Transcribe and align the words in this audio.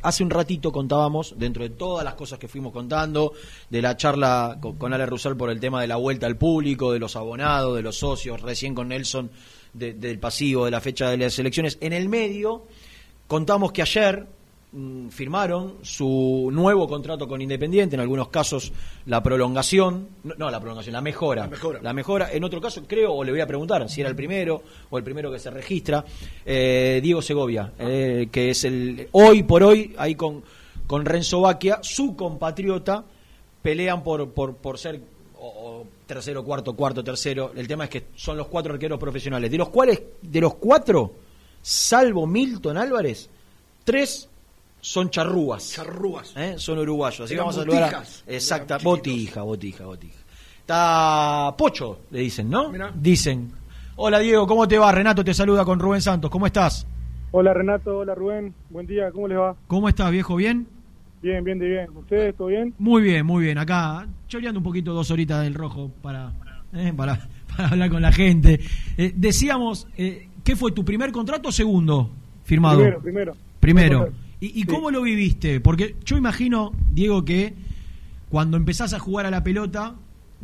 Hace 0.00 0.22
un 0.22 0.30
ratito 0.30 0.70
contábamos, 0.70 1.34
dentro 1.36 1.64
de 1.64 1.70
todas 1.70 2.04
las 2.04 2.14
cosas 2.14 2.38
que 2.38 2.46
fuimos 2.46 2.72
contando, 2.72 3.32
de 3.68 3.82
la 3.82 3.96
charla 3.96 4.56
con, 4.60 4.76
con 4.76 4.94
Ale 4.94 5.06
Rusal 5.06 5.36
por 5.36 5.50
el 5.50 5.58
tema 5.58 5.80
de 5.80 5.88
la 5.88 5.96
vuelta 5.96 6.28
al 6.28 6.36
público, 6.36 6.92
de 6.92 7.00
los 7.00 7.16
abonados, 7.16 7.74
de 7.74 7.82
los 7.82 7.98
socios, 7.98 8.40
recién 8.40 8.76
con 8.76 8.86
Nelson 8.90 9.28
de- 9.72 9.94
del 9.94 10.20
pasivo, 10.20 10.66
de 10.66 10.70
la 10.70 10.80
fecha 10.80 11.10
de 11.10 11.16
las 11.16 11.36
elecciones. 11.40 11.78
En 11.80 11.92
el 11.92 12.08
medio, 12.08 12.62
contamos 13.26 13.72
que 13.72 13.82
ayer 13.82 14.24
firmaron 15.10 15.76
su 15.82 16.50
nuevo 16.52 16.86
contrato 16.88 17.26
con 17.26 17.40
Independiente, 17.40 17.96
en 17.96 18.00
algunos 18.00 18.28
casos 18.28 18.72
la 19.06 19.22
prolongación, 19.22 20.08
no, 20.24 20.34
no, 20.36 20.50
la 20.50 20.60
prolongación, 20.60 20.92
la 20.92 21.00
mejora, 21.00 21.42
La 21.44 21.48
mejora. 21.48 21.80
la 21.82 21.92
mejora, 21.94 22.32
en 22.32 22.44
otro 22.44 22.60
caso 22.60 22.82
creo, 22.86 23.14
o 23.14 23.24
le 23.24 23.32
voy 23.32 23.40
a 23.40 23.46
preguntar 23.46 23.88
si 23.88 24.00
era 24.02 24.10
el 24.10 24.16
primero 24.16 24.62
o 24.90 24.98
el 24.98 25.04
primero 25.04 25.30
que 25.32 25.38
se 25.38 25.50
registra, 25.50 26.04
eh, 26.44 27.00
Diego 27.02 27.22
Segovia, 27.22 27.72
eh, 27.78 28.28
que 28.30 28.50
es 28.50 28.64
el 28.64 29.08
hoy 29.12 29.42
por 29.42 29.62
hoy, 29.62 29.94
ahí 29.96 30.14
con, 30.14 30.42
con 30.86 31.04
Renzo 31.06 31.40
Baquia, 31.40 31.78
su 31.82 32.14
compatriota, 32.14 33.04
pelean 33.62 34.02
por, 34.02 34.28
por, 34.30 34.54
por 34.56 34.78
ser 34.78 35.00
o- 35.40 35.46
o 35.46 35.86
tercero, 36.06 36.44
cuarto, 36.44 36.74
cuarto, 36.76 37.02
tercero. 37.02 37.52
El 37.56 37.66
tema 37.68 37.84
es 37.84 37.90
que 37.90 38.04
son 38.16 38.36
los 38.36 38.48
cuatro 38.48 38.74
arqueros 38.74 38.98
profesionales, 39.00 39.50
de 39.50 39.56
los 39.58 39.70
cuales, 39.70 40.02
de 40.20 40.40
los 40.42 40.54
cuatro, 40.56 41.12
salvo 41.62 42.26
Milton 42.26 42.76
Álvarez, 42.76 43.30
tres 43.84 44.28
son 44.80 45.10
charrúas. 45.10 45.72
Charrúas. 45.72 46.34
¿eh? 46.36 46.54
son 46.56 46.78
uruguayos. 46.78 47.20
Así 47.20 47.34
que 47.34 47.40
vamos 47.40 47.56
a 47.56 47.60
saludar 47.60 47.82
a. 47.82 47.86
botijas. 47.86 48.24
Exacta, 48.26 48.78
botija, 48.78 49.42
botija, 49.42 49.84
botija. 49.84 50.18
Está 50.60 51.54
Pocho, 51.56 52.00
le 52.10 52.20
dicen, 52.20 52.50
¿no? 52.50 52.70
Mirá. 52.70 52.92
Dicen. 52.94 53.52
Hola 53.96 54.20
Diego, 54.20 54.46
¿cómo 54.46 54.68
te 54.68 54.78
va? 54.78 54.92
Renato 54.92 55.24
te 55.24 55.34
saluda 55.34 55.64
con 55.64 55.80
Rubén 55.80 56.00
Santos. 56.00 56.30
¿Cómo 56.30 56.46
estás? 56.46 56.86
Hola 57.30 57.52
Renato, 57.52 57.98
hola 57.98 58.14
Rubén, 58.14 58.54
buen 58.70 58.86
día, 58.86 59.10
¿cómo 59.10 59.28
les 59.28 59.38
va? 59.38 59.56
¿Cómo 59.66 59.88
estás, 59.88 60.10
viejo? 60.10 60.36
¿Bien? 60.36 60.66
Bien, 61.20 61.42
bien, 61.42 61.58
de 61.58 61.66
bien. 61.66 61.88
¿Ustedes, 61.96 62.34
todo 62.36 62.48
bien? 62.48 62.74
Muy 62.78 63.02
bien, 63.02 63.26
muy 63.26 63.44
bien. 63.44 63.58
Acá 63.58 64.06
choreando 64.28 64.60
un 64.60 64.64
poquito 64.64 64.94
dos 64.94 65.10
horitas 65.10 65.42
del 65.42 65.54
rojo 65.54 65.90
para, 66.00 66.32
eh, 66.72 66.92
para, 66.96 67.28
para 67.56 67.68
hablar 67.70 67.90
con 67.90 68.02
la 68.02 68.12
gente. 68.12 68.60
Eh, 68.96 69.12
decíamos, 69.16 69.88
eh, 69.96 70.28
¿qué 70.44 70.54
fue 70.54 70.72
tu 70.72 70.84
primer 70.84 71.10
contrato 71.10 71.48
o 71.48 71.52
segundo 71.52 72.10
firmado? 72.44 72.78
Primero, 72.78 73.00
primero. 73.00 73.36
Primero. 73.58 74.12
¿Y, 74.40 74.46
y 74.46 74.60
Sí. 74.62 74.66
cómo 74.66 74.90
lo 74.90 75.02
viviste? 75.02 75.60
Porque 75.60 75.96
yo 76.04 76.16
imagino, 76.16 76.72
Diego, 76.92 77.24
que 77.24 77.54
cuando 78.28 78.56
empezás 78.56 78.92
a 78.94 78.98
jugar 78.98 79.26
a 79.26 79.30
la 79.30 79.42
pelota, 79.42 79.96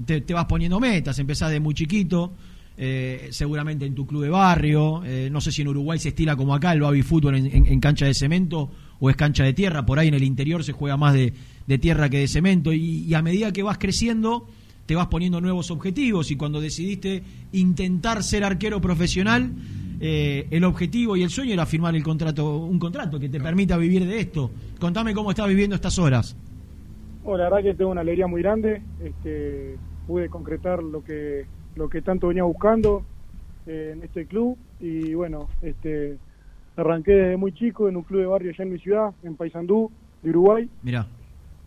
te, 0.04 0.20
te 0.20 0.34
vas 0.34 0.46
poniendo 0.46 0.80
metas, 0.80 1.18
empezás 1.18 1.50
de 1.50 1.60
muy 1.60 1.74
chiquito, 1.74 2.32
eh, 2.76 3.28
seguramente 3.30 3.86
en 3.86 3.94
tu 3.94 4.06
club 4.06 4.22
de 4.24 4.30
barrio, 4.30 5.02
eh, 5.04 5.28
no 5.30 5.40
sé 5.40 5.52
si 5.52 5.62
en 5.62 5.68
Uruguay 5.68 5.98
se 5.98 6.08
estila 6.08 6.34
como 6.34 6.54
acá 6.54 6.72
el 6.72 6.80
baby 6.80 7.02
fútbol 7.02 7.36
en, 7.36 7.46
en- 7.46 7.66
en 7.68 7.78
cancha 7.80 8.04
de 8.06 8.14
cemento 8.14 8.68
o 8.98 9.10
es 9.10 9.16
cancha 9.16 9.44
de 9.44 9.52
tierra, 9.52 9.86
por 9.86 9.98
ahí 9.98 10.08
en 10.08 10.14
el 10.14 10.24
interior 10.24 10.64
se 10.64 10.72
juega 10.72 10.96
más 10.96 11.14
de, 11.14 11.34
de 11.66 11.78
tierra 11.78 12.08
que 12.08 12.18
de 12.18 12.26
cemento, 12.28 12.72
y, 12.72 13.04
y 13.04 13.14
a 13.14 13.22
medida 13.22 13.52
que 13.52 13.62
vas 13.62 13.78
creciendo, 13.78 14.48
te 14.86 14.94
vas 14.96 15.06
poniendo 15.06 15.40
nuevos 15.40 15.70
objetivos, 15.70 16.30
y 16.32 16.36
cuando 16.36 16.60
decidiste 16.60 17.22
intentar 17.52 18.24
ser 18.24 18.42
arquero 18.44 18.80
profesional, 18.80 19.52
eh, 20.06 20.46
el 20.50 20.64
objetivo 20.64 21.16
y 21.16 21.22
el 21.22 21.30
sueño 21.30 21.54
era 21.54 21.64
firmar 21.64 21.94
el 21.96 22.02
contrato, 22.02 22.58
un 22.58 22.78
contrato 22.78 23.18
que 23.18 23.28
te 23.30 23.40
permita 23.40 23.76
vivir 23.78 24.06
de 24.06 24.20
esto. 24.20 24.50
Contame 24.78 25.14
cómo 25.14 25.30
estás 25.30 25.48
viviendo 25.48 25.74
estas 25.76 25.98
horas. 25.98 26.36
Bueno, 27.22 27.38
la 27.38 27.44
verdad 27.50 27.62
que 27.70 27.74
tengo 27.74 27.90
una 27.90 28.02
alegría 28.02 28.26
muy 28.26 28.42
grande. 28.42 28.82
Este, 29.02 29.76
pude 30.06 30.28
concretar 30.28 30.82
lo 30.82 31.02
que 31.02 31.46
lo 31.76 31.88
que 31.88 32.02
tanto 32.02 32.28
venía 32.28 32.44
buscando 32.44 33.02
eh, 33.66 33.92
en 33.96 34.02
este 34.04 34.26
club 34.26 34.56
y 34.78 35.14
bueno, 35.14 35.48
este 35.62 36.18
arranqué 36.76 37.12
desde 37.12 37.36
muy 37.38 37.52
chico 37.52 37.88
en 37.88 37.96
un 37.96 38.02
club 38.02 38.20
de 38.20 38.26
barrio 38.26 38.50
allá 38.50 38.62
en 38.64 38.72
mi 38.72 38.78
ciudad, 38.78 39.10
en 39.22 39.36
Paysandú, 39.36 39.90
de 40.22 40.30
Uruguay. 40.30 40.68
Mirá, 40.82 41.06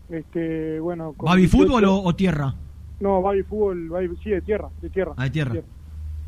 Este, 0.09 0.79
bueno, 0.79 1.13
con 1.13 1.25
¿baby 1.27 1.41
18 1.41 1.57
fútbol 1.65 1.85
o, 1.85 2.03
o 2.03 2.15
tierra? 2.15 2.53
No, 2.99 3.21
baby 3.21 3.43
fútbol, 3.43 3.89
baby- 3.89 4.15
sí, 4.23 4.29
de 4.29 4.41
tierra, 4.41 4.69
de 4.81 4.89
tierra. 4.89 5.13
Ah, 5.17 5.23
de 5.25 5.29
tierra. 5.31 5.53
De 5.55 5.63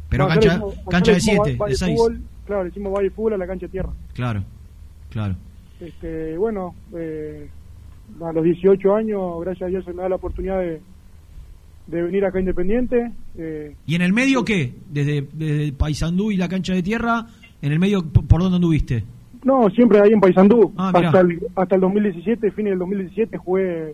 Pero 0.10 0.24
No, 0.24 0.30
cancha, 0.30 0.60
cancha 0.90 1.12
de 1.12 1.18
nosotros 1.18 1.24
7, 1.24 1.24
decimos 1.24 1.46
de 1.48 1.56
baby 1.58 1.76
6. 1.76 1.96
fútbol, 1.98 2.22
Claro, 2.46 2.64
le 2.64 2.70
decimos 2.70 2.94
baby 2.94 3.10
fútbol 3.10 3.34
a 3.34 3.38
la 3.38 3.48
cancha 3.48 3.66
de 3.68 3.72
tierra. 3.72 3.90
Claro, 4.14 4.44
claro. 5.12 5.36
Este, 5.80 6.38
bueno, 6.38 6.74
eh, 6.96 7.48
a 8.22 8.32
los 8.34 8.44
18 8.44 8.96
años, 8.96 9.22
gracias 9.42 9.68
a 9.68 9.70
Dios, 9.70 9.86
se 9.86 9.94
me 9.94 10.02
da 10.02 10.10
la 10.10 10.16
oportunidad 10.16 10.60
de, 10.60 10.82
de 11.88 12.02
venir 12.02 12.26
acá 12.26 12.40
Independiente. 12.40 13.12
eh, 13.38 13.76
¿Y 13.86 13.96
en 13.96 14.02
el 14.02 14.14
medio 14.14 14.44
qué? 14.44 14.74
Desde, 14.90 15.28
desde 15.32 15.72
Paysandú 15.74 16.32
y 16.32 16.38
la 16.38 16.50
cancha 16.50 16.74
de 16.74 16.82
tierra, 16.84 17.28
¿en 17.62 17.72
el 17.72 17.80
medio 17.80 18.04
por 18.04 18.42
dónde 18.42 18.56
anduviste? 18.56 19.04
no, 19.42 19.70
siempre 19.70 20.02
ahí 20.02 20.12
en 20.12 20.20
Paysandú. 20.20 20.74
Ah, 20.76 20.92
hasta, 20.94 21.22
el, 21.22 21.40
hasta 21.56 21.76
el 21.76 21.82
2017, 21.82 22.52
fin 22.52 22.66
del 22.66 22.78
2017, 22.80 23.38
jugué 23.38 23.94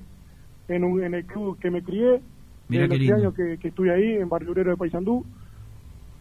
en, 0.69 0.83
un- 0.83 1.03
en 1.03 1.13
el 1.13 1.23
club 1.25 1.59
que 1.59 1.69
me 1.69 1.83
crié. 1.83 2.19
Mirá 2.67 2.87
de 2.87 2.97
qué 2.97 3.05
los 3.05 3.19
años 3.19 3.33
que, 3.35 3.57
que 3.59 3.67
estuve 3.67 3.93
ahí, 3.93 4.13
en 4.15 4.27
Barrio 4.27 4.51
Obrero 4.51 4.71
de 4.71 4.77
Paysandú. 4.77 5.23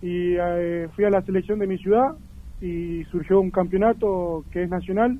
Y 0.05 0.37
eh, 0.39 0.87
fui 0.95 1.07
a 1.07 1.11
la 1.11 1.23
selección 1.23 1.59
de 1.59 1.67
mi 1.67 1.79
ciudad 1.79 2.15
y 2.61 3.05
surgió 3.05 3.41
un 3.41 3.51
campeonato 3.51 4.45
que 4.51 4.65
es 4.65 4.69
nacional. 4.69 5.19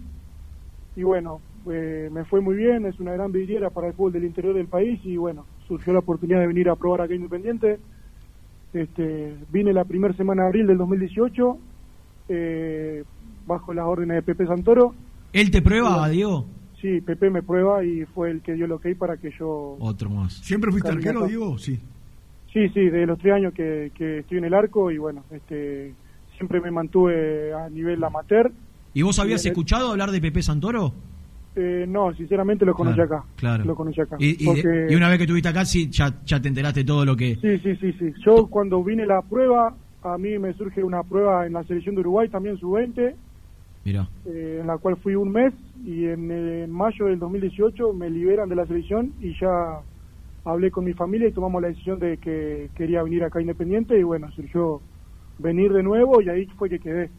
Y 0.95 1.03
bueno, 1.03 1.41
eh, 1.73 2.11
me 2.13 2.27
fue 2.27 2.43
muy 2.43 2.55
bien, 2.55 2.85
es 2.85 3.01
una 3.01 3.15
gran 3.15 3.33
vidriera 3.33 3.71
para 3.71 3.87
el 3.87 3.95
fútbol 3.95 4.13
del 4.13 4.25
interior 4.25 4.55
del 4.55 4.67
país 4.67 5.01
y 5.03 5.17
bueno, 5.17 5.47
surgió 5.67 5.95
la 5.95 6.01
oportunidad 6.01 6.41
de 6.41 6.49
venir 6.49 6.69
a 6.69 6.77
probar 6.77 7.01
acá 7.01 7.15
Independiente. 7.15 7.79
Este, 8.75 9.35
vine 9.51 9.73
la 9.73 9.87
primera 9.87 10.13
semana 10.19 10.43
de 10.43 10.49
abril 10.49 10.67
del 10.67 10.77
2018 10.77 11.59
eh, 12.29 13.05
bajo 13.47 13.73
las 13.73 13.87
órdenes 13.87 14.17
de 14.17 14.23
Pepe 14.23 14.47
Santoro. 14.47 14.95
¿Él 15.33 15.51
te 15.51 15.63
prueba. 15.63 16.11
Diego? 16.11 16.45
Sí, 16.79 17.01
Pepe 17.01 17.31
me 17.31 17.43
prueba 17.43 17.83
y 17.83 18.05
fue 18.05 18.31
el 18.31 18.43
que 18.43 18.53
dio 18.53 18.67
lo 18.67 18.79
que 18.79 18.89
hay 18.89 18.95
para 18.97 19.17
que 19.17 19.31
yo... 19.31 19.79
Otro 19.81 20.11
más. 20.11 20.35
¿Siempre 20.35 20.71
fuiste 20.71 20.91
arquero, 20.91 21.27
Diego? 21.27 21.57
Sí. 21.57 21.81
Sí, 22.55 22.69
sí, 22.71 22.89
de 22.89 23.05
los 23.05 23.19
tres 23.19 23.35
años 23.35 23.53
que, 23.53 23.91
que 23.95 24.21
estoy 24.21 24.39
en 24.39 24.45
el 24.45 24.55
arco 24.55 24.91
y 24.91 24.97
bueno, 24.97 25.25
este, 25.31 25.93
siempre 26.37 26.61
me 26.61 26.71
mantuve 26.71 27.53
a 27.53 27.69
nivel 27.69 28.03
amateur. 28.03 28.51
¿Y 28.95 29.03
vos 29.03 29.19
habías 29.19 29.45
escuchado 29.45 29.91
hablar 29.91 30.11
de 30.13 30.21
Pepe 30.21 30.41
Santoro? 30.41 30.93
Eh, 31.57 31.85
no, 31.89 32.15
sinceramente 32.15 32.65
lo 32.65 32.75
conocí 32.75 32.97
Claro, 32.97 33.15
acá. 33.17 33.25
Claro. 33.37 33.65
Lo 33.65 33.75
conocí 33.75 34.01
acá. 34.01 34.17
Y, 34.19 34.43
y- 34.43 34.47
Porque- 34.47 34.87
y 34.89 34.95
una 34.95 35.09
vez 35.09 35.19
que 35.19 35.25
estuviste 35.25 35.49
acá, 35.49 35.65
sí, 35.65 35.91
ya, 35.91 36.15
ya 36.25 36.41
te 36.41 36.49
enteraste 36.49 36.85
todo 36.85 37.05
lo 37.05 37.17
que... 37.17 37.35
Sí, 37.37 37.59
sí, 37.59 37.77
sí, 37.77 37.93
sí. 37.99 38.13
Yo 38.25 38.47
cuando 38.47 38.83
vine 38.83 39.05
la 39.05 39.21
prueba, 39.23 39.75
a 40.03 40.17
mí 40.19 40.39
me 40.39 40.53
surge 40.55 40.83
una 40.83 41.03
prueba 41.03 41.47
en 41.47 41.53
la 41.55 41.65
selección 41.65 41.95
de 41.97 42.01
Uruguay, 42.03 42.29
también 42.29 42.57
sub-20, 42.59 43.15
Mira, 43.85 44.09
eh, 44.27 44.59
en 44.61 44.67
la 44.67 44.79
cual 44.79 44.97
fui 44.97 45.15
un 45.17 45.31
mes 45.31 45.53
y 45.85 46.07
en, 46.07 46.31
en 46.31 46.71
mayo 46.71 47.07
del 47.07 47.19
2018 47.19 47.93
me 47.93 48.09
liberan 48.11 48.49
de 48.49 48.55
la 48.57 48.65
selección 48.67 49.13
y 49.21 49.37
ya 49.39 49.81
hablé 50.45 50.71
con 50.71 50.85
mi 50.85 50.93
familia 50.93 51.29
y 51.29 51.33
tomamos 51.33 51.61
la 51.63 51.69
decisión 51.69 51.99
de 51.99 52.19
que 52.19 52.69
quería 52.77 53.03
venir 53.03 53.25
acá 53.25 53.41
Independiente 53.41 53.99
y 53.99 54.03
bueno, 54.03 54.31
surgió 54.33 54.81
venir 55.39 55.73
de 55.73 55.83
nuevo 55.83 56.21
y 56.21 56.29
ahí 56.29 56.47
fue 56.59 56.69
que 56.71 56.79
quedé. 56.79 57.11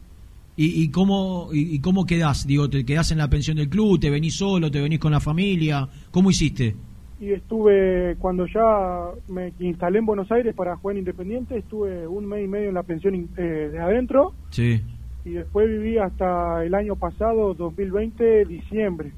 ¿Y, 0.56 0.82
y 0.84 0.90
cómo 0.90 1.48
y, 1.52 1.74
y 1.74 1.80
cómo 1.80 2.06
quedás? 2.06 2.46
Digo, 2.46 2.68
¿te 2.70 2.84
quedás 2.84 3.10
en 3.12 3.18
la 3.18 3.28
pensión 3.28 3.56
del 3.58 3.68
club? 3.68 4.00
¿Te 4.00 4.08
venís 4.10 4.36
solo? 4.36 4.70
¿Te 4.70 4.80
venís 4.80 4.98
con 4.98 5.12
la 5.12 5.20
familia? 5.20 5.86
¿Cómo 6.10 6.30
hiciste? 6.30 6.74
Y 7.18 7.32
estuve, 7.32 8.16
cuando 8.18 8.46
ya 8.46 9.08
me 9.28 9.52
instalé 9.60 9.98
en 9.98 10.06
Buenos 10.06 10.30
Aires 10.30 10.54
para 10.54 10.76
jugar 10.76 10.96
en 10.96 11.00
Independiente, 11.00 11.56
estuve 11.58 12.06
un 12.06 12.26
mes 12.26 12.44
y 12.44 12.48
medio 12.48 12.68
en 12.68 12.74
la 12.74 12.82
pensión 12.82 13.28
eh, 13.36 13.42
de 13.72 13.78
adentro 13.78 14.34
Sí. 14.50 14.80
y 15.24 15.30
después 15.30 15.66
viví 15.66 15.96
hasta 15.98 16.62
el 16.64 16.74
año 16.74 16.94
pasado, 16.96 17.54
2020, 17.54 18.44
diciembre, 18.44 19.12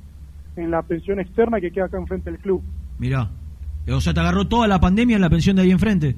en 0.56 0.70
la 0.70 0.82
pensión 0.82 1.18
externa 1.20 1.60
que 1.60 1.70
queda 1.72 1.86
acá 1.86 1.98
enfrente 1.98 2.30
del 2.30 2.38
club. 2.40 2.62
Mirá. 3.00 3.30
O 3.90 4.00
sea, 4.00 4.12
¿te 4.12 4.20
agarró 4.20 4.46
toda 4.46 4.68
la 4.68 4.80
pandemia 4.80 5.16
en 5.16 5.22
la 5.22 5.30
pensión 5.30 5.56
de 5.56 5.62
ahí 5.62 5.70
enfrente? 5.70 6.16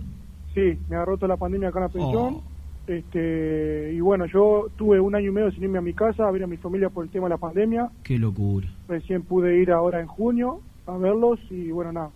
Sí, 0.54 0.78
me 0.88 0.97
agarró 0.97 1.16
toda 1.16 1.28
la 1.28 1.36
pandemia 1.36 1.69
acá 1.69 1.78
en 1.78 1.84
la 1.84 1.88
pensión. 1.88 2.34
Oh. 2.34 2.42
Este, 2.86 3.92
y 3.94 4.00
bueno, 4.00 4.26
yo 4.26 4.66
tuve 4.76 4.98
un 4.98 5.14
año 5.14 5.28
y 5.28 5.32
medio 5.32 5.53
sin 5.53 5.62
irme 5.62 5.78
a 5.78 5.82
mi 5.82 5.94
casa 5.94 6.26
a 6.26 6.31
ver 6.32 6.42
a 6.42 6.48
mi 6.48 6.56
familia 6.56 6.88
por 6.88 7.04
el 7.04 7.10
tema 7.10 7.26
de 7.26 7.31
la 7.31 7.36
pandemia. 7.36 7.88
Qué 8.03 8.19
locura. 8.19 8.66
Recién 8.88 9.22
pude 9.22 9.62
ir 9.62 9.70
ahora 9.70 10.00
en 10.00 10.08
junio 10.08 10.61
a 10.87 10.96
verlos 10.96 11.38
y 11.50 11.70
bueno, 11.70 11.93
nada. 11.93 12.11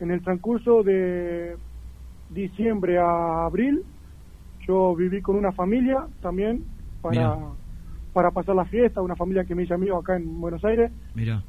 En 0.00 0.10
el 0.10 0.22
transcurso 0.22 0.82
de 0.82 1.56
diciembre 2.30 2.98
a 2.98 3.44
abril, 3.44 3.82
yo 4.66 4.94
viví 4.96 5.20
con 5.20 5.36
una 5.36 5.52
familia 5.52 6.06
también 6.22 6.64
para, 7.02 7.34
Mirá. 7.34 7.38
para 8.14 8.30
pasar 8.30 8.56
la 8.56 8.64
fiesta, 8.64 9.02
una 9.02 9.16
familia 9.16 9.44
que 9.44 9.54
me 9.54 9.64
hice 9.64 9.74
amigo 9.74 9.98
acá 9.98 10.16
en 10.16 10.40
Buenos 10.40 10.64
Aires. 10.64 10.90
Mirá. 11.14 11.42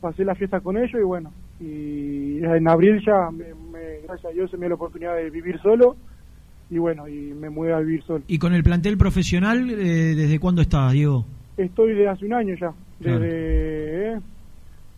Pasé 0.00 0.24
la 0.24 0.36
fiesta 0.36 0.60
con 0.60 0.76
ellos 0.76 1.00
y 1.00 1.04
bueno, 1.04 1.32
y 1.60 2.38
en 2.42 2.68
abril 2.68 3.00
ya, 3.04 3.30
me, 3.30 3.44
me- 3.72 4.00
gracias 4.06 4.26
a 4.32 4.34
Dios, 4.34 4.50
se 4.50 4.56
me 4.56 4.62
dio 4.62 4.70
la 4.70 4.74
oportunidad 4.76 5.16
de 5.16 5.30
vivir 5.30 5.58
solo 5.60 5.96
y 6.70 6.78
bueno, 6.78 7.06
y 7.08 7.32
me 7.34 7.50
mudé 7.50 7.72
a 7.72 7.80
vivir 7.80 8.02
solo. 8.04 8.22
¿Y 8.28 8.38
con 8.38 8.54
el 8.54 8.62
plantel 8.62 8.96
profesional, 8.96 9.68
eh, 9.70 10.14
desde 10.14 10.38
cuándo 10.38 10.62
estás, 10.62 10.92
Diego? 10.92 11.24
Estoy 11.56 11.90
desde 11.90 12.08
hace 12.08 12.24
un 12.26 12.32
año 12.34 12.54
ya, 12.60 12.72
desde 12.98 14.12
eh, 14.14 14.20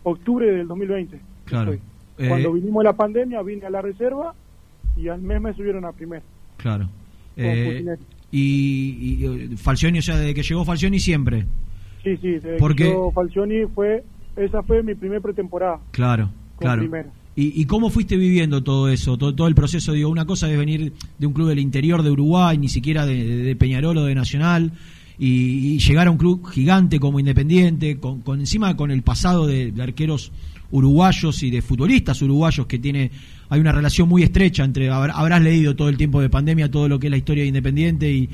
octubre 0.03 0.45
del 0.51 0.67
2020. 0.67 1.19
Claro. 1.45 1.73
estoy. 1.73 1.87
Eh, 2.25 2.29
Cuando 2.29 2.53
vinimos 2.53 2.83
la 2.83 2.93
pandemia, 2.93 3.41
vine 3.41 3.65
a 3.65 3.69
la 3.71 3.81
reserva 3.81 4.33
y 4.95 5.07
al 5.07 5.21
mes 5.21 5.41
me 5.41 5.53
subieron 5.53 5.83
a 5.85 5.91
primer. 5.91 6.21
Claro. 6.57 6.87
Eh, 7.35 7.83
y, 8.31 9.17
y, 9.19 9.25
eh, 9.25 9.57
Falcioni, 9.57 9.97
o 9.99 10.01
sea, 10.03 10.17
desde 10.17 10.33
que 10.35 10.43
llegó 10.43 10.63
Falcioni 10.63 10.99
siempre. 10.99 11.45
Sí, 12.03 12.15
sí, 12.17 12.31
desde 12.33 12.57
Porque- 12.57 12.83
que 12.85 12.97
Falcioni 13.15 13.65
fue, 13.73 14.03
esa 14.35 14.61
fue 14.61 14.83
mi 14.83 14.93
primer 14.93 15.21
pretemporada. 15.21 15.79
Claro, 15.91 16.29
claro. 16.63 16.81
primera. 16.81 17.09
¿Y, 17.35 17.61
y 17.61 17.65
cómo 17.65 17.89
fuiste 17.89 18.15
viviendo 18.15 18.61
todo 18.63 18.89
eso, 18.89 19.17
todo, 19.17 19.33
todo 19.33 19.47
el 19.47 19.55
proceso? 19.55 19.91
Digo, 19.93 20.09
una 20.09 20.25
cosa 20.25 20.51
es 20.51 20.57
venir 20.57 20.93
de 21.17 21.25
un 21.27 21.33
club 21.33 21.49
del 21.49 21.59
interior 21.59 22.03
de 22.03 22.11
Uruguay, 22.11 22.57
ni 22.59 22.69
siquiera 22.69 23.05
de, 23.07 23.23
de- 23.25 23.37
de 23.37 23.55
Peñarol 23.55 23.97
o 23.97 24.03
de 24.05 24.13
Nacional, 24.13 24.71
y, 25.17 25.73
y 25.75 25.79
llegar 25.79 26.07
a 26.07 26.11
un 26.11 26.17
club 26.17 26.47
gigante 26.49 26.99
como 26.99 27.19
Independiente, 27.19 27.97
con, 27.97 28.21
con 28.21 28.39
encima 28.39 28.75
con 28.75 28.91
el 28.91 29.01
pasado 29.01 29.47
de, 29.47 29.71
de 29.71 29.81
arqueros 29.81 30.31
uruguayos 30.71 31.43
y 31.43 31.51
de 31.51 31.61
futbolistas 31.61 32.21
uruguayos 32.21 32.65
que 32.67 32.79
tiene, 32.79 33.11
hay 33.49 33.59
una 33.59 33.71
relación 33.71 34.09
muy 34.09 34.23
estrecha 34.23 34.63
entre, 34.63 34.89
habrá- 34.89 35.13
habrás 35.13 35.41
leído 35.41 35.75
todo 35.75 35.89
el 35.89 35.97
tiempo 35.97 36.19
de 36.21 36.29
pandemia 36.29 36.69
todo 36.71 36.87
lo 36.87 36.99
que 36.99 37.07
es 37.07 37.11
la 37.11 37.17
historia 37.17 37.43
de 37.43 37.47
Independiente 37.49 38.11
y, 38.11 38.29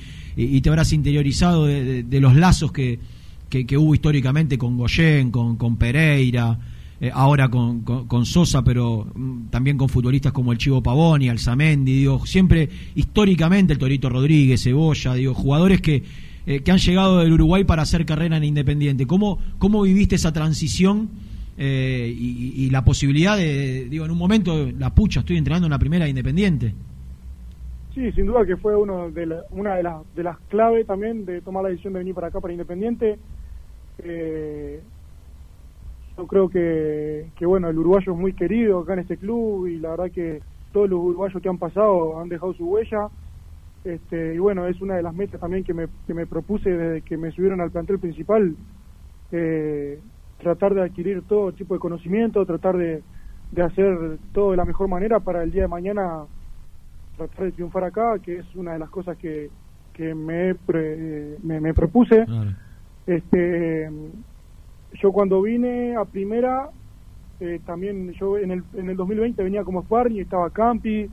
te 0.62 0.70
habrás 0.70 0.94
interiorizado 0.94 1.66
de, 1.66 1.84
de- 1.84 2.04
de 2.04 2.20
los 2.22 2.36
lazos 2.36 2.72
que, 2.72 3.00
que, 3.50 3.66
que 3.66 3.78
hubo 3.78 3.94
históricamente 3.94 4.58
con 4.58 4.78
Goyen, 4.78 5.32
con, 5.32 5.58
con 5.58 5.76
Pereira, 5.76 6.58
eh, 7.02 7.12
ahora 7.14 7.48
con, 7.50 7.82
con- 7.82 8.26
Sosa, 8.26 8.62
pero 8.62 9.08
mm, 9.16 9.48
también 9.50 9.78
con 9.78 9.88
futbolistas 9.88 10.34
como 10.34 10.52
el 10.52 10.58
Chivo 10.58 10.84
Pavón 10.84 11.22
y 11.22 11.30
Alzamendi, 11.30 11.94
digo, 11.94 12.26
siempre 12.26 12.68
históricamente 12.96 13.72
el 13.72 13.80
Torito 13.80 14.10
Rodríguez, 14.10 14.62
Cebolla, 14.62 15.14
digo, 15.14 15.34
jugadores 15.34 15.80
que, 15.80 16.04
eh, 16.46 16.60
que 16.62 16.72
han 16.72 16.78
llegado 16.78 17.20
del 17.20 17.32
Uruguay 17.32 17.64
para 17.64 17.84
hacer 17.84 18.06
carrera 18.06 18.36
en 18.36 18.44
Independiente. 18.44 19.08
¿Cómo, 19.08 19.40
cómo 19.60 19.84
viviste 19.84 20.16
esa 20.16 20.34
transición 20.34 21.10
eh, 21.58 22.14
y, 22.18 22.70
la 22.70 22.84
posibilidad 22.84 23.38
de, 23.38 23.88
digo, 23.90 24.04
en 24.06 24.12
un 24.12 24.18
momento, 24.18 24.70
la 24.78 24.94
pucha, 24.94 25.22
estoy 25.22 25.38
entrenando 25.38 25.68
en 25.68 25.72
la 25.72 25.80
primera 25.80 26.04
de 26.06 26.10
Independiente? 26.10 26.74
Sí, 27.96 28.12
sin 28.12 28.28
duda 28.28 28.46
que 28.46 28.56
fue 28.58 28.76
uno 28.76 29.10
de 29.10 29.28
una 29.52 29.76
de, 29.76 29.84
las 29.84 30.16
de 30.16 30.24
las 30.24 30.38
claves 30.50 30.86
también 30.86 31.26
de 31.26 31.42
tomar 31.42 31.64
la 31.64 31.70
decisión 31.70 31.94
de 31.94 32.00
venir 32.00 32.14
para 32.14 32.28
acá, 32.28 32.40
para 32.40 32.54
Independiente. 32.54 33.18
Yo 36.20 36.28
creo 36.28 36.50
que, 36.50 37.32
que, 37.38 37.46
bueno, 37.46 37.70
el 37.70 37.78
uruguayo 37.78 38.12
es 38.12 38.18
muy 38.20 38.34
querido 38.34 38.80
acá 38.80 38.94
en 38.94 39.00
este 39.00 39.18
club 39.18 39.68
y 39.68 39.78
la 39.80 39.92
verdad 39.92 40.12
que 40.12 40.42
todos 40.74 40.90
los 40.90 41.00
uruguayos 41.00 41.42
que 41.42 41.48
han 41.50 41.58
pasado 41.58 42.20
han 42.20 42.28
dejado 42.28 42.54
su 42.54 42.66
huella. 42.68 43.08
Este, 43.86 44.36
y 44.36 44.38
bueno, 44.38 44.68
es 44.68 44.82
una 44.82 44.96
de 44.98 45.04
las 45.04 45.14
metas 45.16 45.40
también 45.40 45.64
que 45.64 45.74
me, 45.74 45.88
que 46.06 46.14
me 46.14 46.28
propuse 46.28 46.70
desde 46.70 47.02
que 47.04 47.16
me 47.16 47.32
subieron 47.32 47.62
al 47.62 47.72
plantel 47.72 48.00
principal. 48.00 48.56
eh, 49.32 50.02
tratar 50.38 50.74
de 50.74 50.82
adquirir 50.82 51.26
todo 51.28 51.54
tipo 51.54 51.74
de 51.74 51.80
conocimiento, 51.80 52.46
tratar 52.46 52.78
de, 52.78 53.04
de 53.52 53.62
hacer 53.62 54.20
todo 54.34 54.52
de 54.52 54.58
la 54.58 54.66
mejor 54.66 54.88
manera 54.90 55.20
para 55.20 55.44
el 55.44 55.52
día 55.52 55.64
de 55.64 55.68
mañana 55.68 56.26
tratar 57.16 57.46
de 57.46 57.52
triunfar 57.54 57.84
acá, 57.86 58.20
que 58.20 58.40
es 58.40 58.56
una 58.56 58.74
de 58.74 58.80
las 58.80 58.90
cosas 58.90 59.18
que, 59.18 59.52
que 59.94 60.14
me, 60.16 60.56
pre- 60.56 61.38
me, 61.44 61.60
me 61.62 61.74
propuse. 61.74 62.26
Este, 63.06 63.90
yo 64.92 65.12
cuando 65.12 65.42
vine 65.42 65.96
a 65.96 66.06
primera, 66.06 66.70
eh, 67.40 67.62
también 67.66 68.12
yo 68.14 68.38
en 68.38 68.52
el, 68.52 68.64
en 68.74 68.90
el 68.90 68.98
2020 68.98 69.44
venía 69.44 69.64
como 69.64 69.84
sparring, 69.84 70.20
estaba 70.22 70.50
Campi, 70.50 71.10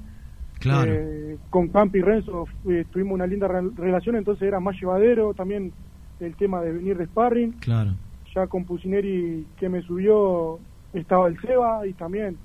Claro. 0.58 0.90
eh, 0.92 1.38
con 1.50 1.68
Campi 1.68 1.98
y 1.98 2.02
Renzo 2.02 2.46
eh, 2.68 2.86
tuvimos 2.90 3.14
una 3.14 3.26
linda 3.26 3.46
re- 3.46 3.70
relación, 3.74 4.16
entonces 4.16 4.48
era 4.48 4.58
más 4.58 4.74
llevadero 4.80 5.34
también 5.34 5.74
el 6.18 6.34
tema 6.36 6.62
de 6.62 6.72
venir 6.72 6.96
de 6.96 7.06
sparring. 7.06 7.52
Claro. 7.60 7.90
Ya 8.34 8.46
con 8.46 8.64
Pusineri 8.64 9.48
que 9.56 9.68
me 9.68 9.82
subió 9.82 10.58
estaba 10.92 11.28
el 11.28 11.38
Seba 11.40 11.86
y 11.86 11.92
también 11.94 12.40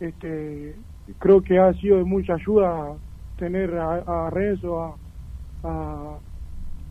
este 0.00 0.76
creo 1.18 1.42
que 1.42 1.58
ha 1.58 1.72
sido 1.74 1.98
de 1.98 2.04
mucha 2.04 2.34
ayuda 2.34 2.98
tener 3.36 3.74
a, 3.76 4.26
a 4.26 4.30
Renzo, 4.30 4.80
a, 4.82 4.96
a, 5.62 6.18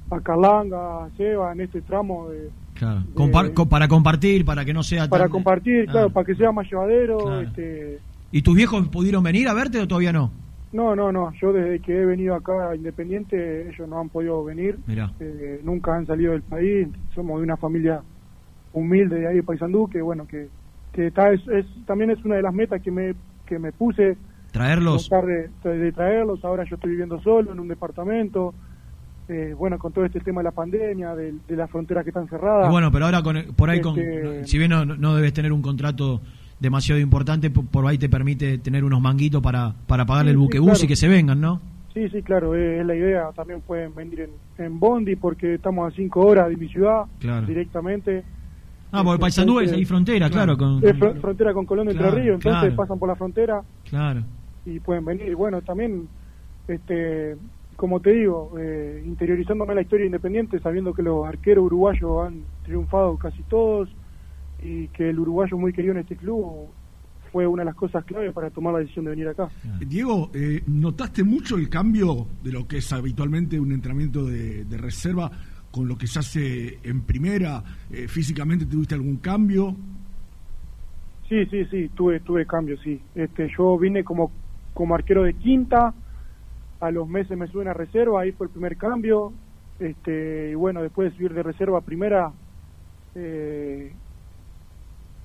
a 0.10 0.22
Carlanga, 0.22 1.06
a 1.06 1.12
Seba 1.12 1.52
en 1.52 1.62
este 1.62 1.82
tramo 1.82 2.30
de, 2.30 2.52
Claro. 2.82 3.02
Compar- 3.14 3.54
co- 3.54 3.70
para 3.70 3.88
compartir, 3.88 4.44
para 4.44 4.66
que 4.66 4.74
no 4.74 4.82
sea 4.82 5.08
para 5.08 5.26
tan- 5.26 5.32
compartir, 5.32 5.86
Ah. 5.88 5.92
claro, 5.92 6.10
para 6.10 6.26
que 6.26 6.34
sea 6.34 6.52
más 6.52 6.68
llevadero. 6.68 7.20
Claro. 7.20 7.42
Este, 7.42 8.00
¿Y 8.32 8.42
tus 8.42 8.56
viejos 8.56 8.88
pudieron 8.88 9.22
venir 9.24 9.48
a 9.50 9.54
verte 9.54 9.80
o 9.80 9.88
todavía 9.88 10.12
no? 10.12 10.32
no, 10.74 10.96
no, 10.96 11.12
no, 11.12 11.32
yo 11.40 11.54
desde 11.54 11.80
que 11.80 11.92
he 12.02 12.06
venido 12.06 12.34
acá 12.34 12.70
a 12.72 12.76
Independiente, 12.76 13.70
ellos 13.70 13.88
no 13.88 14.00
han 14.00 14.10
podido 14.10 14.44
venir, 14.44 14.80
eh, 15.20 15.60
nunca 15.64 15.94
han 15.96 16.08
salido 16.08 16.32
del 16.32 16.42
país, 16.42 16.88
somos 17.14 17.38
de 17.40 17.44
una 17.44 17.58
familia 17.58 18.02
humilde 18.74 19.20
de 19.20 19.28
ahí 19.28 19.36
de 19.36 19.44
Paysandú, 19.44 19.88
que 19.90 20.02
bueno, 20.02 20.26
que, 20.28 20.48
que 20.94 21.08
está, 21.08 21.32
es, 21.34 21.42
es- 21.50 21.86
también 21.86 22.10
es 22.10 22.24
una 22.26 22.36
de 22.38 22.42
las 22.42 22.54
metas 22.54 22.82
que 22.82 22.90
me, 22.90 23.14
que 23.46 23.60
me 23.60 23.72
puse, 23.74 24.18
Traerlos. 24.54 25.08
de, 25.64 25.78
de 25.78 25.92
traerlos, 25.92 26.44
ahora 26.44 26.64
yo 26.64 26.76
estoy 26.78 26.92
viviendo 26.92 27.22
solo 27.22 27.52
en 27.52 27.60
un 27.60 27.68
departamento, 27.68 28.56
eh, 29.30 29.54
bueno, 29.58 29.78
con 29.80 29.92
todo 29.94 30.06
este 30.06 30.20
tema 30.20 30.40
de 30.42 30.46
la 30.46 30.52
pandemia, 30.52 31.16
de, 31.16 31.34
de 31.48 31.56
las 31.56 31.70
fronteras 31.70 32.04
que 32.04 32.10
están 32.10 32.28
cerradas. 32.28 32.68
Y 32.68 32.72
bueno, 32.72 32.92
pero 32.92 33.06
ahora 33.06 33.22
con, 33.24 33.38
por 33.56 33.70
ahí, 33.70 33.80
con, 33.82 33.98
Este- 33.98 34.46
si 34.48 34.58
bien 34.58 34.70
no, 34.72 34.86
no 34.86 35.16
debes 35.16 35.34
tener 35.34 35.52
un 35.54 35.62
contrato 35.62 36.22
demasiado 36.60 37.00
importante, 37.02 37.50
por, 37.50 37.66
por 37.68 37.88
ahí 37.88 37.98
te 37.98 38.10
permite 38.10 38.58
tener 38.60 38.84
unos 38.84 39.02
manguitos 39.02 39.42
para, 39.42 39.74
para 39.88 40.06
pagarle 40.06 40.32
Sí, 40.32 40.34
el 40.34 40.38
sí, 40.40 40.44
buquebús 40.44 40.70
claro. 40.72 40.86
y 40.86 40.88
que 40.88 40.96
se 40.96 41.08
vengan, 41.08 41.40
¿no? 41.42 41.62
Sí, 41.94 42.08
sí, 42.10 42.22
claro, 42.22 42.56
es, 42.56 42.86
la 42.86 42.96
idea. 42.96 43.30
También 43.36 43.62
pueden 43.62 43.94
venir 43.96 44.22
en, 44.58 44.66
en 44.66 44.80
Bondi 44.80 45.16
porque 45.16 45.56
estamos 45.56 45.92
a 45.92 45.96
cinco 45.96 46.22
horas 46.22 46.50
de 46.50 46.56
mi 46.58 46.68
ciudad 46.70 47.04
Claro. 47.20 47.46
directamente. 47.48 48.24
Ah, 48.94 49.04
porque 49.04 49.20
Paysandú 49.22 49.60
es 49.62 49.72
ahí 49.72 49.86
frontera, 49.86 50.30
claro. 50.30 50.58
con, 50.58 50.78
Es 50.86 50.96
fr- 50.96 51.20
frontera 51.22 51.54
con 51.54 51.66
Colón 51.66 51.88
de 51.88 51.94
Entre 51.94 52.12
Ríos, 52.12 52.36
entonces 52.36 52.74
pasan 52.74 53.00
por 53.00 53.08
la 53.10 53.16
frontera 53.16 53.62
claro. 53.90 54.22
y 54.66 54.80
pueden 54.82 55.04
venir. 55.06 55.34
Bueno, 55.36 55.62
también, 55.62 56.08
este, 56.68 57.36
como 57.82 58.00
te 58.00 58.12
digo, 58.12 58.54
eh, 58.60 59.02
interiorizándome 59.04 59.74
la 59.74 59.82
historia 59.82 60.06
independiente, 60.06 60.60
sabiendo 60.60 60.94
que 60.94 61.02
los 61.02 61.26
arqueros 61.26 61.66
uruguayos 61.66 62.28
han 62.28 62.44
triunfado 62.64 63.18
casi 63.18 63.42
todos 63.50 63.90
y 64.62 64.88
que 64.90 65.10
el 65.10 65.18
uruguayo 65.18 65.58
muy 65.58 65.74
querido 65.74 65.96
en 65.96 66.02
este 66.02 66.16
club 66.16 66.68
fue 67.32 67.48
una 67.48 67.64
de 67.64 67.66
las 67.66 67.76
cosas 67.76 68.06
clave 68.06 68.32
para 68.34 68.52
tomar 68.52 68.74
la 68.74 68.80
decisión 68.82 69.06
de 69.06 69.10
venir 69.10 69.30
acá. 69.30 69.50
Diego, 69.80 70.30
eh, 70.36 70.62
¿notaste 70.68 71.24
mucho 71.24 71.58
el 71.58 71.70
cambio 71.70 72.28
de 72.44 72.52
lo 72.52 72.68
que 72.68 72.78
es 72.78 72.94
habitualmente 72.94 73.60
un 73.60 73.72
entrenamiento 73.72 74.28
de, 74.28 74.64
de 74.64 74.78
reserva 74.78 75.32
con 75.72 75.88
lo 75.88 75.98
que 75.98 76.06
se 76.06 76.20
hace 76.20 76.80
en 76.84 77.02
primera? 77.02 77.64
Eh, 77.90 78.08
¿Físicamente 78.08 78.68
tuviste 78.68 78.94
algún 78.94 79.18
cambio? 79.18 79.76
Sí, 81.28 81.48
sí, 81.48 81.66
sí, 81.66 81.90
tuve, 81.96 82.20
tuve 82.20 82.46
cambios, 82.46 82.80
sí. 82.84 83.02
Este, 83.16 83.50
yo 83.58 83.76
vine 83.80 84.04
como, 84.04 84.32
como 84.76 84.94
arquero 84.94 85.24
de 85.24 85.34
quinta, 85.34 85.96
a 86.82 86.92
los 86.92 87.08
meses 87.08 87.38
me 87.38 87.48
suben 87.48 87.68
a 87.68 87.74
reserva, 87.74 88.22
ahí 88.22 88.32
fue 88.32 88.48
el 88.48 88.52
primer 88.52 88.76
cambio. 88.76 89.32
Este, 89.80 90.52
y 90.52 90.56
bueno, 90.56 90.82
después 90.82 91.12
de 91.12 91.18
subir 91.18 91.34
de 91.34 91.44
reserva 91.44 91.80
a 91.80 91.82
primera, 91.82 92.32
eh, 93.16 93.94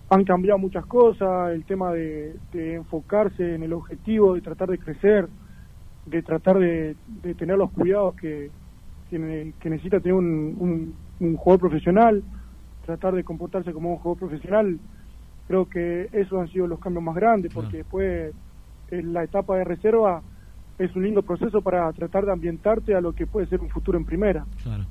han 0.09 0.25
cambiado 0.25 0.59
muchas 0.59 0.87
cosas, 0.87 1.53
el 1.53 1.65
tema 1.65 1.93
de, 1.93 2.37
de 2.53 2.75
enfocarse 2.75 3.55
en 3.55 3.63
el 3.63 3.73
objetivo, 3.73 4.35
de 4.35 4.41
tratar 4.41 4.69
de 4.71 4.79
crecer, 4.79 5.29
de 6.07 6.23
tratar 6.23 6.59
de, 6.59 6.95
de 7.23 7.35
tener 7.35 7.59
los 7.59 7.71
cuidados 7.73 8.15
que, 8.15 8.51
que, 9.11 9.53
que 9.61 9.71
necesita 9.71 9.99
tener 10.01 10.15
un, 10.15 10.57
un, 10.59 10.95
un 11.21 11.37
jugador 11.37 11.61
profesional, 11.61 12.23
tratar 12.85 13.15
de 13.15 13.25
comportarse 13.25 13.73
como 13.73 13.91
un 13.91 13.97
jugador 13.99 14.29
profesional. 14.29 14.79
Creo 15.49 15.69
que 15.69 16.09
esos 16.13 16.41
han 16.41 16.49
sido 16.49 16.67
los 16.67 16.81
cambios 16.81 17.03
más 17.03 17.17
grandes, 17.17 17.53
porque 17.53 17.79
después 17.79 18.33
en 18.91 19.13
la 19.13 19.25
etapa 19.25 19.57
de 19.57 19.65
reserva 19.65 20.23
es 20.79 20.95
un 20.95 21.05
lindo 21.05 21.23
proceso 21.23 21.61
para 21.63 21.93
tratar 21.93 22.25
de 22.27 22.33
ambientarte 22.33 22.95
a 22.95 23.01
lo 23.01 23.13
que 23.15 23.27
puede 23.27 23.47
ser 23.47 23.61
un 23.61 23.69
futuro 23.71 23.99
en 23.99 24.05
primera. 24.05 24.45
Claro. 24.63 24.85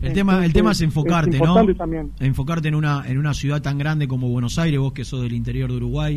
El 0.00 0.12
tema, 0.14 0.44
el 0.44 0.52
tema 0.52 0.72
es 0.72 0.80
enfocarte, 0.80 1.36
es 1.36 1.42
¿no? 1.42 1.64
también. 1.74 2.10
Enfocarte 2.18 2.66
en 2.68 2.74
una, 2.74 3.04
en 3.06 3.18
una 3.18 3.34
ciudad 3.34 3.62
tan 3.62 3.78
grande 3.78 4.08
como 4.08 4.28
Buenos 4.28 4.58
Aires, 4.58 4.80
vos 4.80 4.92
que 4.92 5.04
sos 5.04 5.22
del 5.22 5.32
interior 5.32 5.70
de 5.70 5.76
Uruguay, 5.76 6.16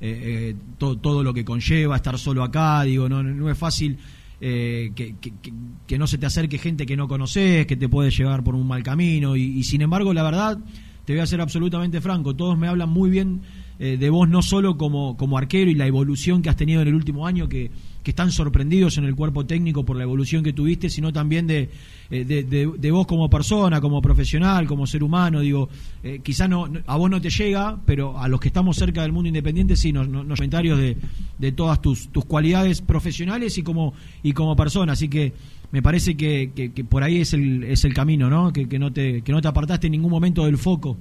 eh, 0.00 0.52
eh, 0.52 0.56
to- 0.78 0.96
todo 0.98 1.24
lo 1.24 1.34
que 1.34 1.44
conlleva 1.44 1.96
estar 1.96 2.16
solo 2.18 2.44
acá, 2.44 2.82
digo, 2.84 3.08
no, 3.08 3.22
no 3.24 3.50
es 3.50 3.58
fácil 3.58 3.98
eh, 4.40 4.92
que, 4.94 5.16
que- 5.20 5.32
que- 5.42 5.52
que 5.86 5.98
no 5.98 6.06
se 6.06 6.18
te 6.18 6.26
acerque 6.26 6.58
gente 6.58 6.86
que 6.86 6.96
no 6.96 7.08
conoces, 7.08 7.66
que 7.66 7.76
te 7.76 7.88
puede 7.88 8.10
llevar 8.10 8.44
por 8.44 8.54
un 8.54 8.68
mal 8.68 8.82
camino, 8.84 9.34
y, 9.36 9.42
y 9.42 9.64
sin 9.64 9.82
embargo, 9.82 10.12
la 10.14 10.22
verdad, 10.22 10.58
te 11.04 11.12
voy 11.14 11.20
a 11.20 11.26
ser 11.26 11.40
absolutamente 11.40 12.00
franco, 12.00 12.34
todos 12.36 12.56
me 12.56 12.68
hablan 12.68 12.88
muy 12.90 13.10
bien 13.10 13.40
eh, 13.84 13.96
de 13.98 14.10
vos, 14.10 14.28
no 14.28 14.40
solo 14.40 14.76
como, 14.76 15.16
como 15.16 15.36
arquero 15.36 15.70
y 15.70 15.74
la 15.74 15.86
evolución 15.86 16.40
que 16.42 16.48
has 16.48 16.56
tenido 16.56 16.80
en 16.82 16.88
el 16.88 16.94
último 16.94 17.26
año, 17.26 17.48
que, 17.48 17.70
que 18.02 18.10
están 18.10 18.30
sorprendidos 18.32 18.96
en 18.98 19.04
el 19.04 19.14
cuerpo 19.14 19.44
técnico 19.46 19.84
por 19.84 19.96
la 19.96 20.02
evolución 20.04 20.42
que 20.42 20.52
tuviste, 20.52 20.88
sino 20.90 21.12
también 21.12 21.46
de, 21.46 21.70
eh, 22.10 22.24
de, 22.24 22.42
de- 22.44 22.90
vos 22.90 23.06
como 23.06 23.28
persona, 23.28 23.80
como 23.80 24.00
profesional, 24.00 24.66
como 24.66 24.86
ser 24.86 25.02
humano. 25.02 25.40
Digo, 25.40 25.68
eh, 26.02 26.20
quizá 26.22 26.48
no, 26.48 26.68
a 26.86 26.96
vos 26.96 27.10
no 27.10 27.20
te 27.20 27.30
llega, 27.30 27.78
pero 27.84 28.18
a 28.18 28.28
los 28.28 28.40
que 28.40 28.48
estamos 28.48 28.76
cerca 28.76 29.02
del 29.02 29.12
mundo 29.12 29.28
independiente 29.28 29.76
sí 29.76 29.92
nos, 29.92 30.08
nos, 30.08 30.24
nos 30.26 30.38
comentarios 30.38 30.78
de, 30.78 30.96
de 31.38 31.52
todas 31.52 31.80
tus, 31.82 32.08
tus 32.08 32.24
cualidades 32.24 32.80
profesionales 32.80 33.58
y 33.58 33.62
como, 33.62 33.92
y 34.22 34.32
como 34.32 34.54
persona. 34.56 34.92
Así 34.92 35.08
que 35.08 35.32
me 35.72 35.82
parece 35.82 36.16
que, 36.16 36.52
que- 36.54 36.72
que 36.72 36.84
por 36.84 37.02
ahí 37.02 37.20
es 37.20 37.32
el, 37.34 37.64
es 37.64 37.84
el 37.84 37.92
camino, 37.94 38.30
¿no? 38.30 38.52
Que, 38.52 38.68
que 38.68 38.78
no 38.78 38.92
te, 38.92 39.22
que 39.22 39.32
no 39.32 39.40
te 39.42 39.48
apartaste 39.48 39.88
en 39.88 39.92
ningún 39.92 40.10
momento 40.10 40.44
del 40.44 40.56
foco. 40.58 40.96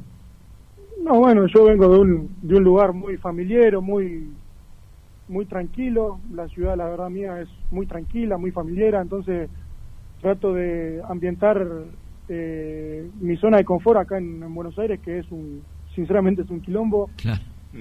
No, 1.03 1.19
bueno, 1.19 1.45
yo 1.47 1.65
vengo 1.65 1.89
de 1.89 1.99
un, 1.99 2.35
de 2.41 2.55
un 2.55 2.63
lugar 2.63 2.93
muy 2.93 3.17
familiar, 3.17 3.79
muy 3.81 4.29
muy 5.27 5.45
tranquilo. 5.45 6.19
La 6.31 6.47
ciudad, 6.47 6.77
la 6.77 6.87
verdad 6.87 7.09
mía, 7.09 7.41
es 7.41 7.49
muy 7.71 7.85
tranquila, 7.85 8.37
muy 8.37 8.51
familiar. 8.51 8.95
Entonces 8.95 9.49
trato 10.21 10.53
de 10.53 11.01
ambientar 11.09 11.67
eh, 12.29 13.09
mi 13.19 13.35
zona 13.35 13.57
de 13.57 13.65
confort 13.65 13.99
acá 13.99 14.17
en, 14.17 14.53
Buenos 14.53 14.79
Aires, 14.79 15.01
que 15.01 15.19
es 15.19 15.29
un, 15.31 15.61
sinceramente 15.93 16.43
es 16.43 16.49
un 16.49 16.61
quilombo. 16.61 17.09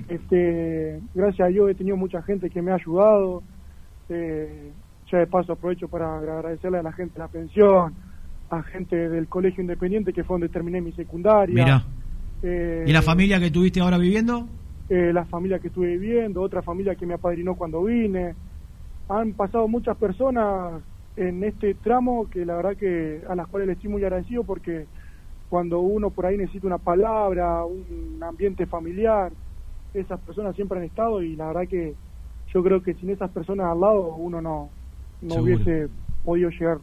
Este, 0.08 1.00
gracias 1.14 1.46
a 1.46 1.50
Dios 1.50 1.70
he 1.70 1.74
tenido 1.74 1.96
mucha 1.96 2.22
gente 2.22 2.50
que 2.50 2.60
me 2.60 2.72
ha 2.72 2.76
ayudado. 2.76 3.42
Eh, 4.08 4.72
ya 5.10 5.18
de 5.18 5.26
paso 5.26 5.52
aprovecho 5.52 5.88
para 5.88 6.18
agradecerle 6.18 6.78
a 6.78 6.82
la 6.82 6.92
gente 6.92 7.14
de 7.14 7.18
la 7.20 7.28
pensión, 7.28 7.94
a 8.50 8.62
gente 8.62 8.96
del 9.08 9.28
colegio 9.28 9.60
independiente 9.60 10.12
que 10.12 10.24
fue 10.24 10.34
donde 10.34 10.48
terminé 10.48 10.80
mi 10.80 10.92
secundaria. 10.92 11.84
Eh, 12.42 12.84
¿Y 12.86 12.92
la 12.92 13.02
familia 13.02 13.38
que 13.38 13.50
tuviste 13.50 13.80
ahora 13.80 13.98
viviendo? 13.98 14.48
Eh, 14.88 15.12
la 15.12 15.24
familia 15.24 15.58
que 15.58 15.68
estuve 15.68 15.96
viviendo, 15.96 16.42
otra 16.42 16.62
familia 16.62 16.94
que 16.94 17.06
me 17.06 17.14
apadrinó 17.14 17.54
cuando 17.54 17.84
vine. 17.84 18.34
Han 19.08 19.32
pasado 19.34 19.68
muchas 19.68 19.96
personas 19.96 20.82
en 21.16 21.44
este 21.44 21.74
tramo 21.74 22.28
que 22.28 22.44
la 22.44 22.56
verdad 22.56 22.76
que 22.76 23.22
a 23.28 23.34
las 23.34 23.46
cuales 23.48 23.66
le 23.66 23.74
estoy 23.74 23.90
muy 23.90 24.02
agradecido 24.02 24.44
porque 24.44 24.86
cuando 25.48 25.80
uno 25.80 26.10
por 26.10 26.26
ahí 26.26 26.38
necesita 26.38 26.66
una 26.66 26.78
palabra, 26.78 27.64
un 27.64 28.18
ambiente 28.22 28.66
familiar, 28.66 29.32
esas 29.92 30.18
personas 30.20 30.56
siempre 30.56 30.78
han 30.78 30.84
estado 30.84 31.22
y 31.22 31.36
la 31.36 31.48
verdad 31.48 31.68
que 31.68 31.94
yo 32.52 32.62
creo 32.62 32.82
que 32.82 32.94
sin 32.94 33.10
esas 33.10 33.30
personas 33.30 33.66
al 33.66 33.80
lado 33.80 34.14
uno 34.14 34.40
no, 34.40 34.70
no 35.20 35.34
hubiese 35.36 35.88
podido 36.24 36.50
llegar 36.50 36.78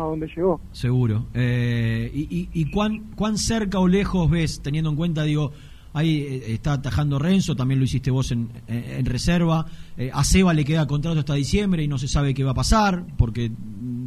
a 0.00 0.04
donde 0.04 0.26
llegó. 0.26 0.60
Seguro. 0.72 1.26
Eh, 1.34 2.10
y, 2.14 2.70
cuán, 2.70 3.10
cuán 3.14 3.38
cerca 3.38 3.78
o 3.78 3.88
lejos 3.88 4.30
ves, 4.30 4.60
teniendo 4.60 4.90
en 4.90 4.96
cuenta, 4.96 5.24
digo, 5.24 5.52
ahí 5.92 6.20
eh, 6.20 6.52
está 6.52 6.74
atajando 6.74 7.18
Renzo, 7.18 7.56
también 7.56 7.78
lo 7.80 7.84
hiciste 7.84 8.10
vos 8.10 8.30
en, 8.32 8.48
en, 8.66 9.04
reserva, 9.06 9.66
eh, 9.96 10.10
a 10.12 10.24
Seba 10.24 10.54
le 10.54 10.64
queda 10.64 10.86
contrato 10.86 11.18
hasta 11.18 11.34
diciembre 11.34 11.82
y 11.82 11.88
no 11.88 11.98
se 11.98 12.08
sabe 12.08 12.34
qué 12.34 12.44
va 12.44 12.52
a 12.52 12.54
pasar, 12.54 13.04
porque 13.16 13.50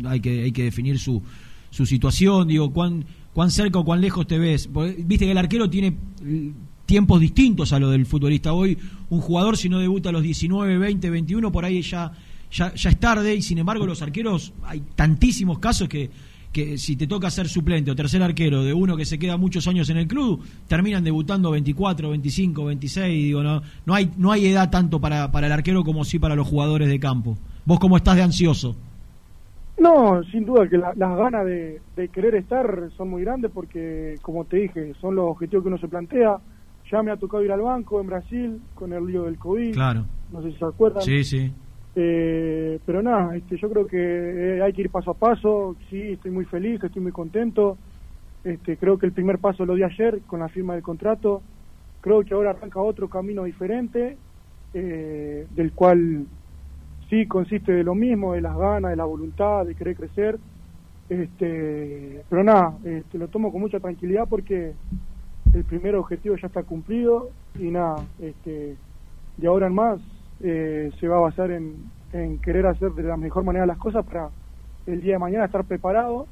hay 0.05 0.19
que, 0.19 0.43
hay 0.43 0.51
que 0.51 0.63
definir 0.63 0.99
su, 0.99 1.21
su 1.69 1.85
situación, 1.85 2.47
digo, 2.47 2.71
cuán, 2.71 3.05
cuán 3.33 3.51
cerca 3.51 3.79
o 3.79 3.85
cuán 3.85 4.01
lejos 4.01 4.27
te 4.27 4.39
ves. 4.39 4.69
Viste 5.05 5.25
que 5.25 5.31
el 5.31 5.37
arquero 5.37 5.69
tiene 5.69 5.95
tiempos 6.85 7.21
distintos 7.21 7.71
a 7.71 7.79
lo 7.79 7.89
del 7.89 8.05
futbolista. 8.05 8.51
Hoy 8.53 8.77
un 9.09 9.21
jugador 9.21 9.55
si 9.55 9.69
no 9.69 9.79
debuta 9.79 10.09
a 10.09 10.11
los 10.11 10.23
19, 10.23 10.77
20, 10.77 11.09
21, 11.09 11.51
por 11.51 11.63
ahí 11.63 11.81
ya 11.81 12.11
ya, 12.51 12.73
ya 12.73 12.89
es 12.89 12.99
tarde 12.99 13.35
y 13.35 13.41
sin 13.41 13.57
embargo 13.57 13.85
los 13.85 14.01
arqueros, 14.01 14.53
hay 14.63 14.81
tantísimos 14.95 15.59
casos 15.59 15.87
que, 15.87 16.09
que 16.51 16.77
si 16.77 16.95
te 16.95 17.07
toca 17.07 17.29
ser 17.29 17.47
suplente 17.47 17.91
o 17.91 17.95
tercer 17.95 18.21
arquero 18.21 18.63
de 18.63 18.73
uno 18.73 18.97
que 18.97 19.05
se 19.05 19.17
queda 19.17 19.37
muchos 19.37 19.67
años 19.67 19.89
en 19.89 19.97
el 19.97 20.07
club, 20.07 20.43
terminan 20.67 21.03
debutando 21.03 21.51
24, 21.51 22.09
25, 22.09 22.65
26, 22.65 23.23
digo, 23.23 23.43
no, 23.43 23.61
no 23.85 23.93
hay, 23.93 24.11
no 24.17 24.31
hay 24.31 24.47
edad 24.47 24.69
tanto 24.69 24.99
para, 24.99 25.31
para 25.31 25.47
el 25.47 25.53
arquero 25.53 25.83
como 25.83 26.03
sí 26.03 26.19
para 26.19 26.35
los 26.35 26.47
jugadores 26.47 26.89
de 26.89 26.99
campo. 26.99 27.37
¿Vos 27.65 27.79
cómo 27.79 27.97
estás 27.97 28.15
de 28.15 28.23
ansioso? 28.23 28.75
No, 29.77 30.21
sin 30.25 30.45
duda 30.45 30.67
que 30.67 30.77
las 30.77 30.95
ganas 30.95 31.45
de, 31.45 31.81
de, 31.95 32.09
querer 32.09 32.35
estar 32.35 32.89
son 32.97 33.09
muy 33.09 33.23
grandes 33.23 33.49
porque, 33.51 34.15
como 34.21 34.45
te 34.45 34.57
dije, 34.57 34.93
son 35.01 35.15
los 35.15 35.25
objetivos 35.25 35.63
que 35.63 35.69
uno 35.69 35.77
se 35.79 35.87
plantea. 35.87 36.37
Ya 36.91 37.01
me 37.01 37.09
ha 37.11 37.17
tocado 37.17 37.43
ir 37.43 37.51
al 37.51 37.61
banco 37.61 37.99
en 37.99 38.07
Brasil 38.07 38.61
con 38.75 38.93
el 38.93 39.07
lío 39.07 39.23
del 39.23 39.39
COVID. 39.39 39.73
Claro. 39.73 40.05
No 40.31 40.43
sé 40.43 40.51
si 40.51 40.57
se 40.57 40.65
acuerdan. 40.65 41.01
Sí, 41.01 41.23
sí. 41.23 41.51
Eh, 41.93 42.79
pero 42.85 43.01
nada, 43.01 43.35
este, 43.35 43.57
yo 43.57 43.69
creo 43.69 43.85
que 43.85 43.97
eh, 43.97 44.61
hay 44.61 44.73
que 44.73 44.81
ir 44.81 44.89
paso 44.89 45.11
a 45.11 45.15
paso. 45.15 45.75
Sí, 45.89 46.13
estoy 46.13 46.31
muy 46.31 46.45
feliz, 46.45 46.83
estoy 46.83 47.01
muy 47.01 47.11
contento. 47.11 47.77
Este, 48.43 48.77
creo 48.77 48.97
que 48.97 49.05
el 49.05 49.11
primer 49.11 49.39
paso 49.39 49.65
lo 49.65 49.75
di 49.75 49.83
ayer 49.83 50.21
con 50.27 50.39
la 50.39 50.49
firma 50.49 50.73
del 50.73 50.83
contrato. 50.83 51.41
Creo 52.01 52.23
que 52.23 52.33
ahora 52.33 52.51
arranca 52.51 52.81
otro 52.81 53.07
camino 53.09 53.43
diferente, 53.43 54.17
eh, 54.73 55.47
del 55.51 55.73
cual 55.73 56.25
sí 57.09 57.27
consiste 57.27 57.73
de 57.73 57.83
lo 57.83 57.93
mismo, 57.93 58.33
de 58.33 58.41
las 58.41 58.57
ganas, 58.57 58.91
de 58.91 58.97
la 58.97 59.05
voluntad, 59.05 59.65
de 59.65 59.75
querer 59.75 59.95
crecer. 59.95 60.39
Este, 61.09 62.23
pero 62.29 62.43
nada, 62.43 62.77
este, 62.85 63.17
lo 63.17 63.27
tomo 63.27 63.51
con 63.51 63.59
mucha 63.59 63.81
tranquilidad 63.81 64.27
porque 64.29 64.73
el 65.53 65.63
primer 65.65 65.95
objetivo 65.95 66.37
ya 66.37 66.47
está 66.47 66.63
cumplido 66.63 67.29
y 67.59 67.69
nada, 67.69 67.97
este, 68.21 68.77
de 69.35 69.47
ahora 69.47 69.67
en 69.67 69.73
más 69.73 69.99
eh, 70.43 70.91
se 70.99 71.07
va 71.07 71.17
a 71.17 71.21
basar 71.21 71.51
en, 71.51 71.91
querer 72.41 72.65
hacer 72.65 72.91
de 72.91 73.03
la 73.03 73.17
mejor 73.17 73.43
manera 73.43 73.65
las 73.65 73.77
cosas 73.77 74.05
para 74.05 74.29
el 74.85 75.01
día 75.01 75.13
de 75.13 75.19
mañana 75.19 75.45
estar 75.45 75.63
preparado. 75.65 76.27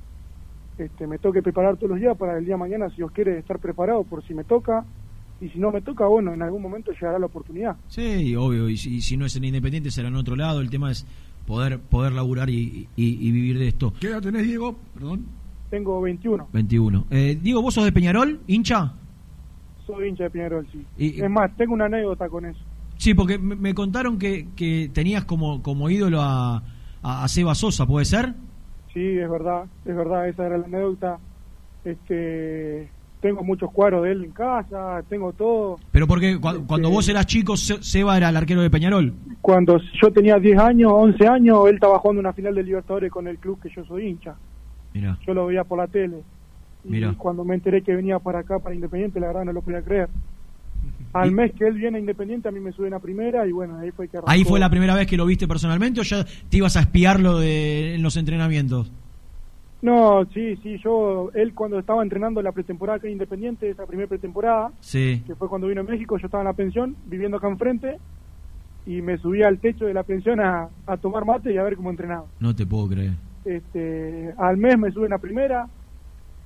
Este, 0.77 1.07
me 1.07 1.17
toque 1.17 1.41
preparar 1.41 1.75
todos 1.77 1.91
los 1.91 1.99
días 1.99 2.17
para 2.17 2.37
el 2.37 2.45
día 2.45 2.55
de 2.55 2.59
mañana, 2.59 2.89
si 2.89 2.97
Dios 2.97 3.11
quiere, 3.11 3.37
estar 3.37 3.59
preparado 3.59 4.03
por 4.03 4.23
si 4.25 4.33
me 4.33 4.43
toca. 4.43 4.85
Y 5.41 5.49
si 5.49 5.59
no 5.59 5.71
me 5.71 5.81
toca, 5.81 6.05
bueno, 6.05 6.33
en 6.33 6.41
algún 6.41 6.61
momento 6.61 6.91
llegará 6.91 7.17
la 7.17 7.27
oportunidad. 7.27 7.77
Sí, 7.87 8.35
obvio. 8.35 8.67
Y 8.67 8.77
si, 8.77 9.15
no 9.15 9.25
es 9.25 9.35
en 9.37 9.45
Independiente, 9.45 9.89
será 9.89 10.09
en 10.09 10.15
otro 10.15 10.35
lado. 10.35 10.59
El 10.59 10.69
tema 10.69 10.91
es 10.91 11.05
poder 11.47 11.79
poder 11.79 12.11
laburar 12.11 12.49
y, 12.49 12.87
vivir 12.97 13.57
de 13.57 13.69
esto. 13.69 13.93
¿Qué 13.99 14.07
edad 14.07 14.21
tenés, 14.21 14.43
Diego? 14.43 14.75
Perdón. 14.93 15.25
Tengo 15.69 16.01
21. 16.01 16.49
21. 16.51 17.05
Eh, 17.09 17.37
Diego, 17.41 17.61
¿vos 17.61 17.73
sos 17.73 17.85
de 17.85 17.91
Peñarol, 17.91 18.41
hincha? 18.47 18.93
Soy 19.85 20.09
hincha 20.09 20.25
de 20.25 20.29
Peñarol, 20.29 20.67
sí. 20.71 20.85
es 21.21 21.29
más, 21.29 21.55
tengo 21.55 21.73
una 21.73 21.85
anécdota 21.85 22.27
con 22.27 22.45
eso. 22.45 22.59
Sí, 23.00 23.13
porque 23.13 23.38
me, 23.38 23.74
contaron 23.74 24.20
que, 24.20 24.50
que, 24.58 24.91
tenías 24.94 25.24
como, 25.24 25.63
como 25.63 25.89
ídolo 25.89 26.20
a, 26.22 26.62
a, 27.01 27.27
Seba 27.29 27.56
Sosa, 27.56 27.86
¿puede 27.86 28.03
ser? 28.03 28.34
Sí, 28.94 29.18
es 29.18 29.29
verdad, 29.29 29.63
es 29.86 29.96
verdad, 29.96 30.27
esa 30.27 30.46
era 30.46 30.58
la 30.58 30.65
anécdota. 30.65 31.18
Este, 31.86 32.89
tengo 33.22 33.41
muchos 33.41 33.72
cuadros 33.72 34.03
de 34.03 34.12
él 34.12 34.25
en 34.25 34.32
casa, 34.32 35.01
tengo 35.08 35.32
todo. 35.32 35.79
Pero 35.94 36.08
porque 36.08 36.38
cuando, 36.41 36.68
cuando 36.68 36.89
este 36.89 36.96
vos 36.98 37.08
eras 37.08 37.25
chico, 37.25 37.56
Seba 37.56 38.18
era 38.18 38.27
el 38.27 38.36
arquero 38.36 38.62
de 38.62 38.70
Peñarol. 38.70 39.13
Cuando 39.39 39.79
yo 40.01 40.12
tenía 40.12 40.38
10 40.38 40.60
años, 40.60 40.91
11 40.94 41.25
años, 41.25 41.70
él 41.70 41.75
estaba 41.75 42.00
jugando 42.00 42.20
una 42.20 42.34
final 42.34 42.53
de 42.53 42.63
Libertadores 42.63 43.10
con 43.10 43.29
el 43.29 43.38
club 43.38 43.62
que 43.62 43.70
yo 43.70 43.86
soy 43.86 44.08
hincha. 44.08 44.36
Mira. 44.94 45.18
Yo 45.25 45.34
lo 45.34 45.46
veía 45.46 45.63
por 45.63 45.77
la 45.77 45.88
tele. 45.88 46.22
Y 46.84 47.01
cuando 47.15 47.46
me 47.46 47.56
enteré 47.56 47.82
que 47.82 47.96
venía 47.96 48.20
para 48.20 48.39
acá, 48.39 48.60
para 48.60 48.75
Independiente, 48.75 49.22
la 49.22 49.27
verdad 49.27 49.46
no 49.46 49.53
lo 49.53 49.62
podía 49.62 49.82
creer. 49.82 50.10
Al 51.13 51.31
mes 51.31 51.51
que 51.53 51.67
él 51.67 51.75
viene 51.75 51.97
a 51.97 51.99
Independiente, 51.99 52.47
a 52.47 52.51
mí 52.51 52.59
me 52.59 52.71
suben 52.71 52.93
a 52.93 52.99
primera 52.99 53.47
y 53.47 53.51
bueno, 53.51 53.77
ahí 53.79 53.91
fue 53.91 54.07
que 54.07 54.19
¿Ahí 54.25 54.43
fue 54.43 54.59
la 54.59 54.69
primera 54.69 54.95
vez 54.95 55.07
que 55.07 55.17
lo 55.17 55.25
viste 55.25 55.47
personalmente 55.47 55.99
o 56.01 56.03
ya 56.03 56.23
te 56.23 56.57
ibas 56.57 56.77
a 56.77 56.81
espiarlo 56.81 57.39
de, 57.39 57.95
en 57.95 58.03
los 58.03 58.15
entrenamientos? 58.17 58.91
No, 59.81 60.25
sí, 60.33 60.57
sí, 60.57 60.77
yo, 60.83 61.31
él 61.33 61.53
cuando 61.53 61.79
estaba 61.79 62.03
entrenando 62.03 62.41
la 62.41 62.51
pretemporada 62.51 62.99
en 63.03 63.13
Independiente, 63.13 63.69
esa 63.69 63.85
primera 63.85 64.09
pretemporada, 64.09 64.71
sí. 64.81 65.23
que 65.25 65.35
fue 65.35 65.47
cuando 65.47 65.67
vino 65.67 65.81
a 65.81 65.85
México, 65.85 66.17
yo 66.17 66.25
estaba 66.25 66.43
en 66.43 66.47
la 66.47 66.53
pensión, 66.53 66.95
viviendo 67.05 67.37
acá 67.37 67.47
enfrente, 67.47 67.97
y 68.85 69.01
me 69.01 69.17
subí 69.17 69.41
al 69.41 69.59
techo 69.59 69.85
de 69.85 69.93
la 69.93 70.03
pensión 70.03 70.41
a, 70.41 70.67
a 70.85 70.97
tomar 70.97 71.25
mate 71.25 71.53
y 71.53 71.57
a 71.57 71.63
ver 71.63 71.77
cómo 71.77 71.91
entrenaba. 71.91 72.25
No 72.39 72.53
te 72.53 72.65
puedo 72.65 72.89
creer. 72.89 73.13
Este, 73.45 74.33
al 74.37 74.57
mes 74.57 74.77
me 74.77 74.91
suben 74.91 75.13
a 75.13 75.17
primera, 75.17 75.67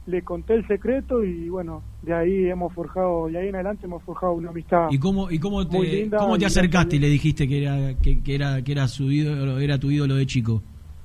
le 0.06 0.22
conté 0.22 0.56
el 0.56 0.68
secreto 0.68 1.24
y 1.24 1.48
bueno, 1.50 1.82
de 2.02 2.14
ahí 2.14 2.50
hemos 2.50 2.74
forjado, 2.74 3.28
de 3.28 3.38
ahí 3.38 3.48
en 3.48 3.56
adelante 3.56 3.86
hemos 3.86 4.04
forjado 4.04 4.34
una 4.34 4.50
amistad. 4.50 4.88
¿Y 4.92 4.98
cómo, 4.98 5.32
y 5.32 5.40
cómo 5.40 5.66
te, 5.68 6.10
cómo 6.10 6.38
te 6.38 6.46
acercaste 6.46 6.98
y 6.98 7.00
le 7.00 7.08
dijiste 7.08 7.48
que 7.48 7.64
era, 7.64 7.94
que, 7.96 8.20
era, 8.28 8.62
que 8.62 8.72
era 8.72 8.88
su 8.88 9.10
ídolo, 9.10 9.60
era 9.60 9.78
tu 9.78 9.92
ídolo 9.92 10.16
de 10.16 10.26
chico? 10.26 10.62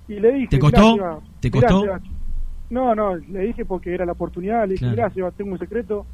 Y 0.08 0.18
le 0.18 0.32
dije, 0.32 0.48
¿Te 0.48 0.58
costó? 0.58 1.22
¿Te 1.40 1.50
costó? 1.50 1.84
no, 2.70 2.94
no, 2.94 3.16
le 3.16 3.40
dije 3.46 3.64
porque 3.64 3.94
era 3.94 4.04
la 4.04 4.12
oportunidad, 4.12 4.66
le 4.66 4.74
dije, 4.74 4.90
gracias, 4.90 5.34
tengo 5.34 5.52
un 5.52 5.58
secreto, 5.58 6.04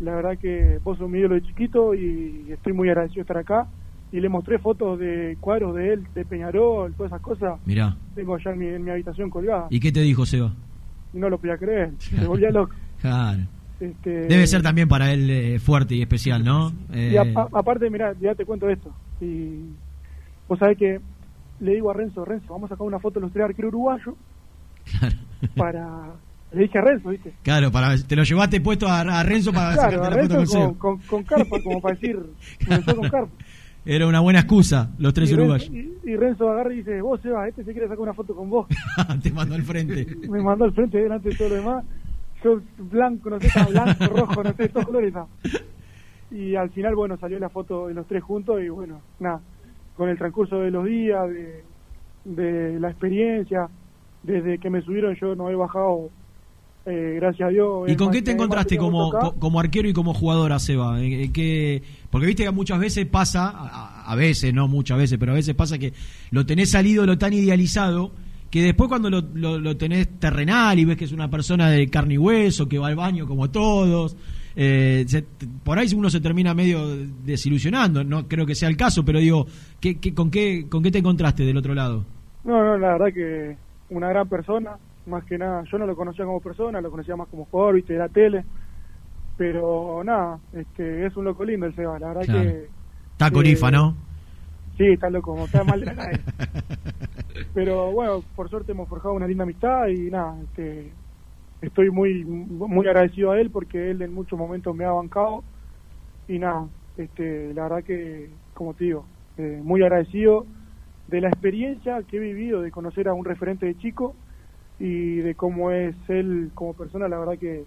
la 0.00 0.14
verdad 0.14 0.38
que 0.38 0.78
vos 0.82 0.96
sos 0.98 1.08
mi 1.08 1.18
ídolo 1.18 1.34
de 1.34 1.42
chiquito 1.42 1.94
y 1.94 2.46
estoy 2.50 2.72
muy 2.72 2.88
agradecido 2.88 3.16
de 3.16 3.22
estar 3.22 3.38
acá. 3.38 3.68
Y 4.12 4.20
le 4.20 4.28
mostré 4.28 4.58
fotos 4.58 5.00
de 5.00 5.36
cuadros 5.40 5.74
de 5.74 5.92
él, 5.92 6.06
de 6.14 6.24
Peñarol, 6.24 6.94
todas 6.94 7.10
esas 7.10 7.20
cosas. 7.20 7.58
Mirá. 7.66 7.96
Tengo 8.14 8.36
allá 8.36 8.52
en 8.52 8.58
mi, 8.58 8.66
en 8.68 8.84
mi 8.84 8.90
habitación 8.92 9.28
colgada. 9.28 9.66
¿Y 9.68 9.80
qué 9.80 9.90
te 9.90 10.00
dijo 10.00 10.24
Seba? 10.24 10.54
No 11.16 11.28
lo 11.28 11.38
podía 11.38 11.56
creer, 11.56 11.92
se 11.98 12.26
volvía 12.26 12.50
loco. 12.50 12.74
Este, 13.78 14.10
Debe 14.10 14.46
ser 14.46 14.62
también 14.62 14.88
para 14.88 15.12
él 15.12 15.28
eh, 15.28 15.58
fuerte 15.58 15.94
y 15.94 16.02
especial, 16.02 16.42
¿no? 16.44 16.72
Y 16.94 17.16
eh, 17.16 17.34
aparte, 17.52 17.90
mira, 17.90 18.14
ya 18.20 18.34
te 18.34 18.44
cuento 18.44 18.68
esto. 18.68 18.90
Y 19.20 19.60
vos 20.48 20.58
sabés 20.58 20.78
que 20.78 21.00
le 21.60 21.74
digo 21.74 21.90
a 21.90 21.94
Renzo, 21.94 22.24
Renzo, 22.24 22.46
vamos 22.48 22.70
a 22.70 22.74
sacar 22.74 22.86
una 22.86 22.98
foto 22.98 23.20
de 23.20 23.26
los 23.26 23.32
tres 23.32 23.44
arqueros 23.44 23.70
uruguayos. 23.70 24.14
Claro. 24.98 25.16
Para. 25.56 26.12
Le 26.52 26.62
dije 26.62 26.78
a 26.78 26.82
Renzo, 26.82 27.10
¿viste? 27.10 27.34
Claro, 27.42 27.72
para, 27.72 27.96
te 27.98 28.14
lo 28.14 28.22
llevaste 28.22 28.60
puesto 28.60 28.86
a, 28.86 29.02
Renzo 29.24 29.52
para 29.52 29.74
claro, 29.74 30.04
a 30.04 30.10
Renzo 30.10 30.38
la 30.38 30.46
foto 30.46 30.78
con, 30.78 30.98
con, 30.98 30.98
con, 31.00 31.24
carpa, 31.24 31.60
como 31.62 31.80
para 31.82 31.94
decir, 32.00 32.16
con 32.66 33.10
carpa. 33.10 33.28
Era 33.88 34.08
una 34.08 34.18
buena 34.18 34.40
excusa, 34.40 34.90
los 34.98 35.14
tres 35.14 35.32
uruguayos. 35.32 35.70
y, 35.70 36.16
Renzo 36.16 36.50
agarra 36.50 36.72
y 36.72 36.78
dice, 36.78 37.00
vos 37.00 37.20
Seba, 37.20 37.46
este 37.46 37.62
se 37.62 37.70
quiere 37.70 37.86
sacar 37.86 38.00
una 38.00 38.14
foto 38.14 38.34
con 38.34 38.50
vos. 38.50 38.66
Te 39.22 39.30
mandó 39.30 39.54
al 39.54 39.62
frente. 39.62 40.04
Me 40.28 40.42
mandó 40.42 40.64
al 40.64 40.72
frente 40.72 40.98
delante 40.98 41.28
de 41.28 41.36
todo 41.36 41.50
lo 41.50 41.54
demás. 41.54 41.84
Yo 42.42 42.60
blanco, 42.78 43.30
no 43.30 43.38
sé, 43.38 43.48
blanco, 43.70 44.06
rojo, 44.06 44.42
no 44.42 44.52
sé, 44.54 44.68
todos 44.70 44.86
colores. 44.86 45.14
Y 46.32 46.56
al 46.56 46.70
final, 46.70 46.96
bueno, 46.96 47.16
salió 47.16 47.38
la 47.38 47.48
foto 47.48 47.86
de 47.86 47.94
los 47.94 48.06
tres 48.08 48.24
juntos 48.24 48.60
y 48.60 48.68
bueno, 48.68 49.00
nada, 49.20 49.40
con 49.96 50.08
el 50.08 50.18
transcurso 50.18 50.58
de 50.58 50.72
los 50.72 50.84
días, 50.84 51.28
de, 51.28 51.64
de 52.24 52.80
la 52.80 52.90
experiencia, 52.90 53.68
desde 54.24 54.58
que 54.58 54.68
me 54.68 54.82
subieron 54.82 55.14
yo 55.14 55.36
no 55.36 55.48
he 55.48 55.54
bajado 55.54 56.10
eh, 56.86 57.14
gracias 57.16 57.48
a 57.48 57.50
Dios. 57.50 57.90
¿Y 57.90 57.96
con 57.96 58.12
qué 58.12 58.22
te 58.22 58.30
encontraste 58.30 58.76
como, 58.76 59.10
como 59.38 59.58
arquero 59.58 59.88
y 59.88 59.92
como 59.92 60.14
jugadora, 60.14 60.58
Seba? 60.60 60.98
¿Qué, 61.00 61.82
porque 62.10 62.28
viste 62.28 62.44
que 62.44 62.50
muchas 62.52 62.78
veces 62.78 63.06
pasa, 63.06 63.52
a, 64.06 64.14
veces, 64.14 64.54
no 64.54 64.68
muchas 64.68 64.96
veces, 64.96 65.18
pero 65.18 65.32
a 65.32 65.34
veces 65.34 65.56
pasa 65.56 65.78
que 65.78 65.92
lo 66.30 66.46
tenés 66.46 66.70
salido, 66.70 67.04
lo 67.04 67.18
tan 67.18 67.32
idealizado, 67.32 68.12
que 68.50 68.62
después 68.62 68.88
cuando 68.88 69.10
lo, 69.10 69.20
lo, 69.20 69.76
tenés 69.76 70.08
terrenal 70.20 70.78
y 70.78 70.84
ves 70.84 70.96
que 70.96 71.06
es 71.06 71.12
una 71.12 71.28
persona 71.28 71.68
de 71.70 71.88
carne 71.88 72.14
y 72.14 72.18
hueso, 72.18 72.68
que 72.68 72.78
va 72.78 72.86
al 72.86 72.94
baño 72.96 73.26
como 73.26 73.50
todos, 73.50 74.16
eh, 74.54 75.04
por 75.64 75.78
ahí 75.78 75.88
uno 75.94 76.08
se 76.08 76.20
termina 76.20 76.54
medio 76.54 76.86
desilusionando, 77.24 78.04
no 78.04 78.28
creo 78.28 78.46
que 78.46 78.54
sea 78.54 78.68
el 78.68 78.76
caso, 78.76 79.04
pero 79.04 79.18
digo, 79.18 79.46
¿qué, 79.80 79.98
con, 80.14 80.30
qué, 80.30 80.68
¿con 80.68 80.84
qué 80.84 80.92
te 80.92 80.98
encontraste 80.98 81.44
del 81.44 81.56
otro 81.56 81.74
lado? 81.74 82.04
No, 82.44 82.64
no, 82.64 82.78
la 82.78 82.92
verdad 82.92 83.12
que 83.12 83.56
una 83.90 84.08
gran 84.08 84.28
persona, 84.28 84.76
más 85.06 85.24
que 85.24 85.38
nada, 85.38 85.64
yo 85.70 85.78
no 85.78 85.86
lo 85.86 85.96
conocía 85.96 86.24
como 86.24 86.40
persona, 86.40 86.80
lo 86.80 86.90
conocía 86.90 87.16
más 87.16 87.28
como 87.28 87.44
jugador, 87.46 87.76
viste, 87.76 87.92
de 87.92 87.98
la 87.98 88.08
tele, 88.08 88.44
pero 89.36 90.02
nada, 90.04 90.38
este, 90.52 91.06
es 91.06 91.16
un 91.16 91.24
loco 91.24 91.44
lindo 91.44 91.66
el 91.66 91.74
Seba, 91.74 91.98
la 91.98 92.08
verdad 92.08 92.22
que... 92.22 92.68
Está 93.12 93.30
corifa, 93.30 93.70
¿no? 93.70 93.96
Sí, 94.76 94.84
está 94.84 95.08
loco, 95.08 95.42
está 95.44 95.64
mal 95.64 95.80
de 95.80 95.86
la 95.86 96.20
Pero 97.54 97.92
bueno, 97.92 98.22
por 98.34 98.50
suerte 98.50 98.72
hemos 98.72 98.88
forjado 98.88 99.14
una 99.14 99.26
linda 99.26 99.44
amistad 99.44 99.88
y 99.88 100.10
nada, 100.10 100.36
este, 100.42 100.92
estoy 101.62 101.90
muy 101.90 102.24
muy 102.24 102.86
agradecido 102.86 103.32
a 103.32 103.40
él 103.40 103.50
porque 103.50 103.90
él 103.90 104.02
en 104.02 104.12
muchos 104.12 104.38
momentos 104.38 104.74
me 104.76 104.84
ha 104.84 104.90
bancado 104.90 105.42
y 106.28 106.38
nada, 106.38 106.66
este, 106.96 107.54
la 107.54 107.64
verdad 107.64 107.84
que, 107.84 108.30
como 108.52 108.74
te 108.74 108.84
digo, 108.84 109.06
eh, 109.38 109.60
muy 109.62 109.82
agradecido 109.82 110.46
de 111.08 111.20
la 111.20 111.28
experiencia 111.28 112.02
que 112.02 112.16
he 112.16 112.20
vivido 112.20 112.60
de 112.62 112.70
conocer 112.70 113.08
a 113.08 113.14
un 113.14 113.24
referente 113.24 113.66
de 113.66 113.78
chico 113.78 114.14
y 114.78 115.16
de 115.16 115.34
cómo 115.34 115.70
es 115.70 115.94
él 116.08 116.50
como 116.54 116.74
persona, 116.74 117.08
la 117.08 117.18
verdad 117.18 117.38
que 117.38 117.64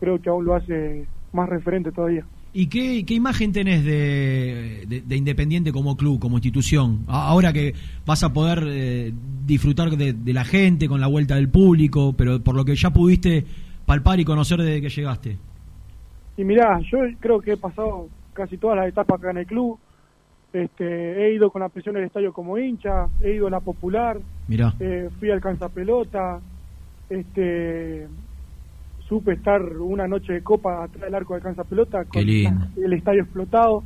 creo 0.00 0.20
que 0.20 0.28
aún 0.28 0.44
lo 0.44 0.54
hace 0.54 1.06
más 1.32 1.48
referente 1.48 1.92
todavía. 1.92 2.24
¿Y 2.52 2.68
qué, 2.68 3.04
qué 3.04 3.12
imagen 3.12 3.52
tenés 3.52 3.84
de, 3.84 4.86
de, 5.04 5.16
Independiente 5.16 5.72
como 5.72 5.94
club, 5.96 6.18
como 6.18 6.36
institución? 6.36 7.04
Ahora 7.06 7.52
que 7.52 7.74
vas 8.06 8.22
a 8.22 8.32
poder 8.32 8.64
eh, 8.66 9.12
disfrutar 9.44 9.90
de, 9.90 10.14
de, 10.14 10.32
la 10.32 10.44
gente, 10.44 10.88
con 10.88 10.98
la 11.00 11.06
vuelta 11.06 11.34
del 11.34 11.50
público, 11.50 12.14
pero 12.16 12.40
por 12.40 12.54
lo 12.54 12.64
que 12.64 12.74
ya 12.74 12.90
pudiste 12.90 13.44
palpar 13.84 14.20
y 14.20 14.24
conocer 14.24 14.62
desde 14.62 14.80
que 14.80 14.88
llegaste. 14.88 15.36
Y 16.38 16.44
mirá, 16.44 16.80
yo 16.90 17.00
creo 17.20 17.40
que 17.40 17.52
he 17.52 17.56
pasado 17.58 18.08
casi 18.32 18.56
todas 18.56 18.76
las 18.76 18.88
etapas 18.88 19.18
acá 19.18 19.32
en 19.32 19.38
el 19.38 19.46
club. 19.46 19.78
Este, 20.52 21.26
he 21.26 21.34
ido 21.34 21.50
con 21.50 21.60
la 21.60 21.68
presión 21.68 21.94
del 21.94 22.04
estadio 22.04 22.32
como 22.32 22.56
hincha, 22.56 23.08
he 23.20 23.34
ido 23.34 23.48
a 23.48 23.50
la 23.50 23.60
popular, 23.60 24.18
Mirá. 24.48 24.74
Eh, 24.78 25.08
fui 25.18 25.30
al 25.30 25.40
pelota 25.74 26.40
este, 27.08 28.06
supe 29.08 29.34
estar 29.34 29.62
una 29.62 30.06
noche 30.08 30.34
de 30.34 30.42
copa 30.42 30.84
atrás 30.84 31.04
del 31.04 31.14
arco 31.14 31.34
de 31.34 31.40
Cansa 31.40 31.64
Pelota 31.64 32.04
con 32.04 32.22
el 32.22 32.92
estadio 32.92 33.22
explotado. 33.22 33.82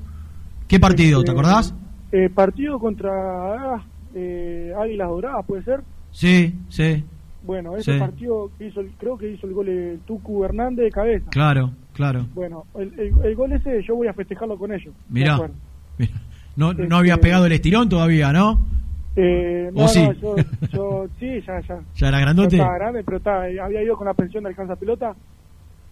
¿Qué 0.66 0.80
partido? 0.80 1.20
¿Te 1.22 1.30
este, 1.30 1.32
acordás? 1.32 1.74
Eh, 2.12 2.30
partido 2.30 2.78
contra 2.78 3.10
ah, 3.12 3.84
eh, 4.14 4.72
Águilas 4.76 5.08
Doradas, 5.08 5.46
¿puede 5.46 5.62
ser? 5.64 5.80
Sí, 6.12 6.54
sí. 6.68 7.04
Bueno, 7.42 7.76
ese 7.76 7.98
partido 7.98 8.50
hizo, 8.60 8.82
creo 8.98 9.16
que 9.16 9.32
hizo 9.32 9.46
el 9.46 9.54
gol 9.54 9.68
el 9.68 10.00
Tucu 10.00 10.44
Hernández 10.44 10.84
de 10.86 10.90
cabeza. 10.90 11.30
Claro, 11.30 11.72
claro. 11.94 12.26
Bueno, 12.34 12.66
el, 12.78 12.92
el, 12.98 13.34
gol 13.34 13.52
ese 13.52 13.82
yo 13.82 13.96
voy 13.96 14.08
a 14.08 14.12
festejarlo 14.12 14.58
con 14.58 14.72
ellos. 14.72 14.94
Mirá, 15.08 15.38
No, 16.56 16.74
no 16.74 16.96
habías 16.96 17.16
este, 17.16 17.28
pegado 17.28 17.46
el 17.46 17.52
estirón 17.52 17.88
todavía, 17.88 18.32
¿no? 18.32 18.60
Eh, 19.22 19.70
no, 19.74 19.86
sí? 19.86 20.00
yo, 20.22 20.34
yo, 20.72 21.06
sí, 21.18 21.42
ya, 21.46 21.60
ya. 21.60 21.80
¿Ya 21.94 22.08
era 22.08 22.20
grandote? 22.20 22.56
estaba 22.56 22.78
grande, 22.78 23.04
pero 23.04 23.18
estaba, 23.18 23.44
había 23.44 23.82
ido 23.82 23.96
con 23.96 24.06
la 24.06 24.14
pensión 24.14 24.44
de 24.44 24.50
alcanza 24.50 24.76
pelota 24.76 25.14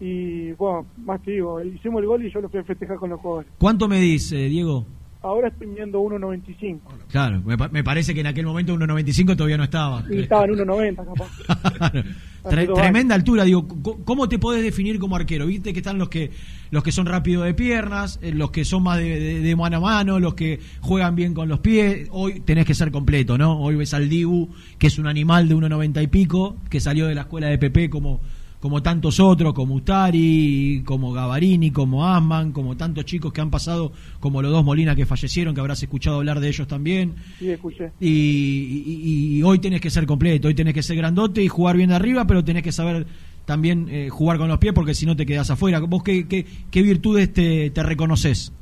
y, 0.01 0.53
bueno, 0.53 0.87
más 1.05 1.21
te 1.23 1.33
digo, 1.33 1.61
hicimos 1.63 2.01
el 2.01 2.07
gol 2.07 2.25
y 2.25 2.31
yo 2.31 2.41
lo 2.41 2.49
fui 2.49 2.61
a 2.61 2.65
festejar 2.65 2.97
con 2.97 3.11
los 3.11 3.21
jugadores. 3.21 3.51
¿Cuánto 3.59 3.89
me 3.89 4.01
dice, 4.01 4.37
Diego? 4.37 4.87
Ahora 5.21 5.49
estoy 5.49 5.67
viendo 5.67 6.01
1.95. 6.01 6.79
Claro, 7.11 7.43
me, 7.45 7.57
me, 7.57 7.83
parece 7.83 8.15
que 8.15 8.21
en 8.21 8.29
aquel 8.29 8.47
momento 8.47 8.73
1.95 8.75 9.37
todavía 9.37 9.57
no 9.57 9.65
estaba. 9.65 10.05
Y 10.09 10.21
estaba 10.21 10.45
en 10.45 10.53
1.90 10.53 10.97
capaz. 10.97 12.05
tremenda 12.43 13.15
altura, 13.15 13.45
digo, 13.45 13.67
¿cómo 14.05 14.29
te 14.29 14.39
podés 14.39 14.63
definir 14.63 14.99
como 14.99 15.17
arquero? 15.17 15.47
Viste 15.47 15.73
que 15.73 15.81
están 15.81 15.99
los 15.99 16.09
que 16.09 16.31
los 16.71 16.83
que 16.83 16.93
son 16.93 17.07
rápidos 17.07 17.45
de 17.45 17.55
piernas, 17.55 18.19
eh, 18.23 18.33
los 18.33 18.51
que 18.51 18.65
son 18.65 18.83
más 18.83 18.99
de, 18.99 19.55
mano 19.57 19.79
a 19.79 19.81
mano, 19.81 20.19
los 20.21 20.35
que 20.35 20.61
juegan 20.81 21.15
bien 21.17 21.35
con 21.35 21.49
los 21.49 21.61
pies. 21.61 22.09
Hoy 22.11 22.41
tenés 22.41 22.67
que 22.67 22.75
ser 22.75 22.91
completo, 22.91 23.39
¿no? 23.39 23.59
Hoy 23.59 23.77
ves 23.77 23.95
al 23.95 24.09
Dibu, 24.09 24.51
que 24.79 24.89
es 24.89 24.99
un 24.99 25.07
animal 25.07 25.49
de 25.49 25.57
1.90 25.57 26.03
y 26.03 26.07
pico, 26.09 26.57
que 26.69 26.81
salió 26.81 27.07
de 27.07 27.15
la 27.15 27.23
escuela 27.23 27.49
de 27.49 27.59
PP 27.59 27.91
como 27.91 28.21
como 28.61 28.83
tantos 28.83 29.21
otros, 29.21 29.55
como 29.55 29.75
Ustari, 29.75 30.83
como 30.85 31.13
Gavarini, 31.13 31.71
como 31.71 32.07
Asman, 32.07 32.53
como 32.53 32.77
tantos 32.77 33.05
chicos 33.05 33.33
que 33.33 33.41
han 33.41 33.51
pasado, 33.51 33.93
como 34.21 34.43
los 34.43 34.51
dos 34.51 34.65
Molina 34.65 34.97
que 34.97 35.07
fallecieron, 35.07 35.55
que 35.55 35.61
habrás 35.61 35.83
escuchado 35.83 36.17
hablar 36.17 36.41
de 36.41 36.49
ellos 36.49 36.67
también. 36.67 37.15
Sí, 37.39 37.51
escuché. 37.51 37.93
Y, 38.01 39.41
hoy 39.43 39.61
tenés 39.61 39.81
que 39.81 39.91
ser 39.91 40.07
completo, 40.07 40.49
hoy 40.49 40.55
tenés 40.55 40.75
que 40.75 40.83
ser 40.83 40.97
grandote 40.97 41.43
y 41.43 41.49
jugar 41.49 41.77
bien 41.77 41.91
de 41.91 41.97
arriba, 41.97 42.27
pero 42.27 42.43
tenés 42.43 42.63
que 42.63 42.73
saber 42.73 43.07
también 43.45 43.89
eh, 43.89 44.09
jugar 44.11 44.39
con 44.39 44.49
los 44.49 44.59
pies 44.59 44.75
porque 44.75 44.95
si 44.95 45.07
no 45.07 45.15
te 45.15 45.25
quedas 45.25 45.51
afuera. 45.51 45.81
¿Vos 45.81 46.03
qué, 46.03 46.27
qué, 46.27 46.83
virtudes 46.83 47.33
te, 47.33 47.71
te 47.71 47.83
reconoces? 47.83 48.53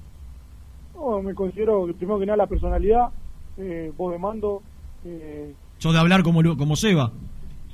Oh, 0.95 1.23
me 1.23 1.35
considero, 1.35 1.87
primero 1.97 2.19
que 2.19 2.27
nada, 2.27 2.37
la 2.37 2.47
personalidad, 2.47 3.09
eh, 3.57 3.91
voz 3.97 4.13
de 4.13 4.19
mando. 4.19 4.63
Eh, 5.05 5.55
¿Sos 5.79 5.93
de 5.93 5.99
hablar 5.99 6.23
como, 6.23 6.57
como 6.57 6.77
Seba? 6.77 7.13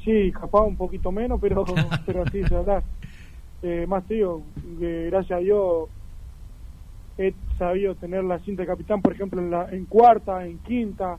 Sí, 0.05 0.33
capaz 0.33 0.63
un 0.63 0.77
poquito 0.77 1.13
menos, 1.13 1.41
pero, 1.41 1.65
pero 2.07 2.25
sí, 2.31 2.43
se 2.43 2.55
verdad. 2.55 2.83
Eh, 3.63 3.87
más 3.87 4.05
tío, 4.09 4.43
gracias 5.09 5.39
a 5.39 5.41
Dios 5.41 5.89
he 7.19 7.35
sabido 7.59 7.95
tener 7.95 8.25
la 8.25 8.39
cinta 8.41 8.63
de 8.63 8.69
capitán, 8.69 9.01
por 9.03 9.13
ejemplo, 9.13 9.41
en, 9.41 9.51
la, 9.51 9.69
en 9.71 9.87
cuarta, 9.87 10.45
en 10.45 10.59
quinta. 10.59 11.19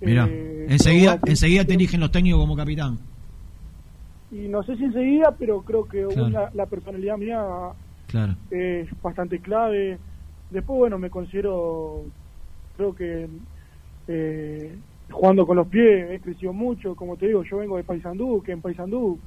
Mira, 0.00 0.26
eh, 0.28 0.66
enseguida, 0.68 1.20
enseguida 1.24 1.64
te 1.64 1.74
eligen 1.74 2.00
los 2.00 2.10
técnicos 2.10 2.40
como 2.40 2.56
capitán. 2.56 2.98
Y 4.30 4.48
no 4.48 4.62
sé 4.62 4.76
si 4.76 4.84
enseguida, 4.84 5.34
pero 5.38 5.62
creo 5.62 5.84
que 5.86 6.06
la 6.54 6.66
personalidad 6.66 7.18
mía 7.18 7.44
claro. 8.08 8.34
es 8.50 8.88
bastante 9.02 9.38
clave. 9.40 9.98
Después, 10.50 10.78
bueno, 10.78 10.98
me 10.98 11.10
considero, 11.10 12.04
creo 12.76 12.94
que 12.94 13.28
eh, 14.08 14.76
jugando 15.10 15.46
con 15.46 15.56
los 15.56 15.66
pies, 15.68 16.10
he 16.10 16.20
crecido 16.20 16.52
mucho, 16.52 16.94
como 16.94 17.16
te 17.16 17.26
digo, 17.26 17.42
yo 17.44 17.58
vengo 17.58 17.76
de 17.76 17.84
Paysandú, 17.84 18.42
que 18.42 18.52
en 18.52 18.60
Paysandú, 18.60 19.18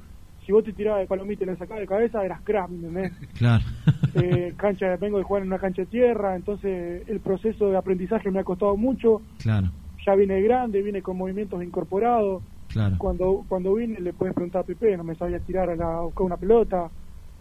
si 0.44 0.52
vos 0.52 0.64
te 0.64 0.72
tirabas 0.72 1.00
de 1.00 1.06
palomita 1.06 1.44
y 1.44 1.46
le 1.46 1.56
sacabas 1.56 1.80
de 1.80 1.86
cabeza, 1.86 2.24
eras 2.24 2.40
crack, 2.42 2.68
¿me 2.70 2.88
entendés? 2.88 3.12
Claro. 3.38 3.64
Eh, 4.18 4.54
cancha, 4.56 4.96
vengo 4.96 5.18
de 5.18 5.24
jugar 5.24 5.42
en 5.42 5.48
una 5.48 5.58
cancha 5.58 5.82
de 5.82 5.88
tierra, 5.88 6.36
entonces 6.36 7.06
el 7.06 7.20
proceso 7.20 7.68
de 7.68 7.76
aprendizaje 7.76 8.30
me 8.30 8.38
ha 8.40 8.44
costado 8.44 8.74
mucho. 8.74 9.20
Claro. 9.42 9.68
Ya 10.06 10.14
vine 10.14 10.40
grande, 10.40 10.80
vine 10.80 11.02
con 11.02 11.18
movimientos 11.18 11.62
incorporados. 11.62 12.42
Claro. 12.68 12.96
Cuando, 12.96 13.44
cuando 13.46 13.74
vine 13.74 14.00
le 14.00 14.14
puedes 14.14 14.34
preguntar 14.34 14.62
a 14.62 14.64
Pepe, 14.64 14.96
no 14.96 15.04
me 15.04 15.16
sabía 15.16 15.38
tirar 15.40 15.68
a, 15.68 15.76
la, 15.76 16.00
buscar 16.00 16.24
una 16.24 16.38
pelota, 16.38 16.88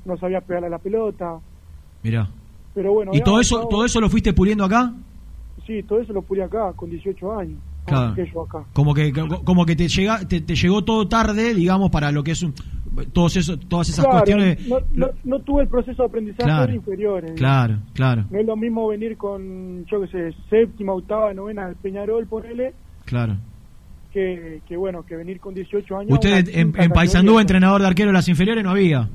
no 0.03 0.17
sabía 0.17 0.41
pegarle 0.41 0.67
a 0.67 0.71
la 0.71 0.79
pelota. 0.79 1.39
Mira. 2.03 2.27
Pero 2.73 2.91
bueno. 2.91 3.11
¿Y 3.13 3.21
todo 3.21 3.39
eso, 3.39 3.65
todo 3.69 3.85
eso 3.85 4.01
lo 4.01 4.09
fuiste 4.09 4.33
puliendo 4.33 4.65
acá? 4.65 4.93
Sí, 5.65 5.81
todo 5.83 6.01
eso 6.01 6.11
lo 6.11 6.21
pulí 6.21 6.41
acá, 6.41 6.73
con 6.73 6.89
18 6.89 7.39
años. 7.39 7.59
Como 8.73 8.93
que 8.93 9.13
como 9.13 9.65
que 9.65 9.75
te 9.75 9.87
llega 9.87 10.19
te, 10.27 10.41
llegó 10.41 10.83
todo 10.83 11.07
tarde, 11.07 11.53
digamos, 11.53 11.91
para 11.91 12.11
lo 12.11 12.23
que 12.23 12.31
es 12.31 12.41
un, 12.41 12.53
todos 13.13 13.35
eso, 13.37 13.57
todas 13.57 13.89
esas 13.89 14.05
cuestiones. 14.05 14.59
No, 15.23 15.39
tuve 15.39 15.63
el 15.63 15.69
proceso 15.69 16.03
de 16.03 16.07
aprendizaje 16.07 16.73
inferiores. 16.73 17.33
Claro, 17.33 17.77
claro. 17.93 18.25
No 18.29 18.39
es 18.39 18.45
lo 18.45 18.55
mismo 18.55 18.87
venir 18.87 19.17
con, 19.17 19.85
yo 19.85 20.01
que 20.01 20.07
sé, 20.07 20.33
séptima, 20.49 20.93
octava, 20.93 21.33
novena 21.33 21.67
del 21.67 21.75
Peñarol, 21.75 22.25
ponele. 22.27 22.73
Claro. 23.05 23.37
Que, 24.11 24.61
que 24.67 24.77
bueno, 24.77 25.05
que 25.05 25.15
venir 25.15 25.39
con 25.39 25.53
18 25.53 25.97
años. 25.97 26.11
Usted 26.13 26.47
en, 26.53 26.73
en 26.77 26.91
Paysandú, 26.91 27.39
entrenador 27.39 27.81
de 27.81 27.87
arquero 27.87 28.09
de 28.09 28.13
las 28.13 28.29
inferiores, 28.29 28.63
no 28.63 28.71
había. 28.71 29.09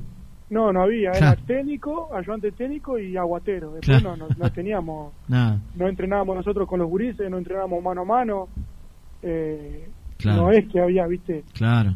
No, 0.51 0.73
no 0.73 0.83
había, 0.83 1.11
era 1.11 1.33
técnico, 1.37 2.09
ayudante 2.13 2.51
técnico 2.51 2.99
y 2.99 3.15
aguatero. 3.15 3.71
Después 3.71 4.03
no, 4.03 4.17
no, 4.17 4.27
teníamos, 4.53 5.13
no 5.29 5.87
entrenábamos 5.87 6.35
nosotros 6.35 6.67
con 6.67 6.79
los 6.79 6.89
gurises, 6.89 7.31
no 7.31 7.37
entrenábamos 7.37 7.81
mano 7.81 8.01
a 8.01 8.05
mano. 8.05 8.47
Eh, 9.23 9.87
No 10.25 10.51
es 10.51 10.67
que 10.67 10.81
había, 10.81 11.07
viste. 11.07 11.45
Claro. 11.53 11.95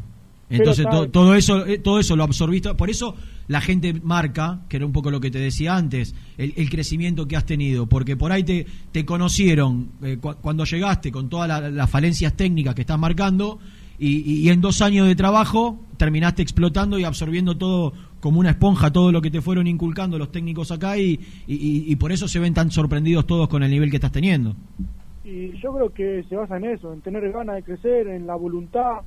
Entonces 0.50 0.86
todo 1.12 1.36
eso 1.36 1.66
eh, 1.66 1.80
todo 1.80 2.00
eso 2.00 2.16
lo 2.16 2.24
absorbiste. 2.24 2.74
Por 2.76 2.90
eso 2.90 3.16
la 3.48 3.60
gente 3.60 3.94
marca, 3.94 4.62
que 4.70 4.78
era 4.78 4.86
un 4.86 4.94
poco 4.94 5.12
lo 5.12 5.20
que 5.20 5.32
te 5.32 5.40
decía 5.40 5.76
antes, 5.76 6.16
el, 6.38 6.70
crecimiento 6.70 7.28
que 7.28 7.36
has 7.36 7.46
tenido. 7.46 7.88
Porque 7.88 8.16
por 8.16 8.32
ahí 8.32 8.44
te, 8.44 8.66
te 8.94 9.04
conocieron 9.04 9.90
eh, 10.02 10.18
cuando 10.18 10.64
llegaste 10.64 11.12
con 11.12 11.28
todas 11.28 11.74
las 11.74 11.90
falencias 11.90 12.34
técnicas 12.34 12.74
que 12.74 12.82
estás 12.82 13.00
marcando 13.00 13.60
y, 13.98 14.50
en 14.50 14.62
dos 14.62 14.82
años 14.82 15.08
de 15.08 15.16
trabajo 15.16 15.80
terminaste 15.98 16.42
explotando 16.42 17.00
y 17.00 17.04
absorbiendo 17.04 17.58
todo 17.58 17.94
como 18.20 18.40
una 18.40 18.52
esponja, 18.52 18.92
todo 18.92 19.12
lo 19.12 19.22
que 19.22 19.32
te 19.32 19.42
fueron 19.42 19.68
inculcando 19.68 20.18
los 20.18 20.32
técnicos 20.32 20.72
acá 20.72 20.98
y, 20.98 21.20
y, 21.48 21.96
por 21.96 22.12
eso 22.12 22.28
se 22.28 22.40
ven 22.40 22.54
tan 22.54 22.72
sorprendidos 22.72 23.26
todos 23.26 23.48
con 23.48 23.64
el 23.64 23.72
nivel 23.72 23.90
que 23.90 23.98
estás 23.98 24.12
teniendo. 24.12 24.56
Y 25.24 25.58
yo 25.60 25.74
creo 25.74 25.94
que 25.94 26.24
se 26.30 26.36
basa 26.36 26.58
en 26.58 26.66
eso, 26.66 26.94
en 26.94 27.02
tener 27.02 27.32
ganas 27.32 27.56
de 27.56 27.64
crecer, 27.64 28.08
en 28.08 28.28
la 28.28 28.36
voluntad. 28.36 29.02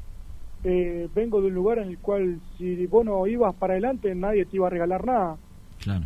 Eh, 0.64 1.09
vengo 1.14 1.40
de 1.40 1.46
un 1.46 1.55
lugar 1.55 1.79
en 1.79 1.90
el 1.90 1.98
cual 1.98 2.40
si 2.57 2.87
vos 2.87 3.05
no 3.05 3.24
ibas 3.29 3.55
para 3.55 3.74
adelante 3.74 4.12
nadie 4.16 4.44
te 4.44 4.57
iba 4.57 4.66
a 4.66 4.70
regalar 4.70 5.07
nada. 5.07 5.37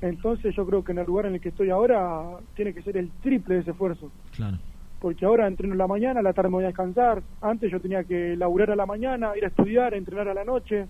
Entonces 0.02 0.54
yo 0.54 0.66
creo 0.66 0.84
que 0.84 0.92
en 0.92 0.98
el 0.98 1.06
lugar 1.06 1.26
en 1.26 1.34
el 1.34 1.40
que 1.40 1.48
estoy 1.48 1.70
ahora 1.70 2.22
tiene 2.54 2.74
que 2.74 2.82
ser 2.82 2.98
el 2.98 3.10
triple 3.22 3.54
de 3.54 3.60
ese 3.62 3.70
esfuerzo. 3.70 4.10
Claro. 4.36 4.58
Porque 5.02 5.26
ahora 5.26 5.48
entreno 5.48 5.74
en 5.74 5.78
la 5.78 5.88
mañana, 5.88 6.20
a 6.20 6.22
la 6.22 6.32
tarde 6.32 6.48
me 6.48 6.54
voy 6.54 6.64
a 6.64 6.68
descansar. 6.68 7.22
Antes 7.40 7.70
yo 7.72 7.80
tenía 7.80 8.04
que 8.04 8.36
laburar 8.36 8.70
a 8.70 8.76
la 8.76 8.86
mañana, 8.86 9.32
ir 9.36 9.44
a 9.44 9.48
estudiar, 9.48 9.94
entrenar 9.94 10.28
a 10.28 10.34
la 10.34 10.44
noche. 10.44 10.86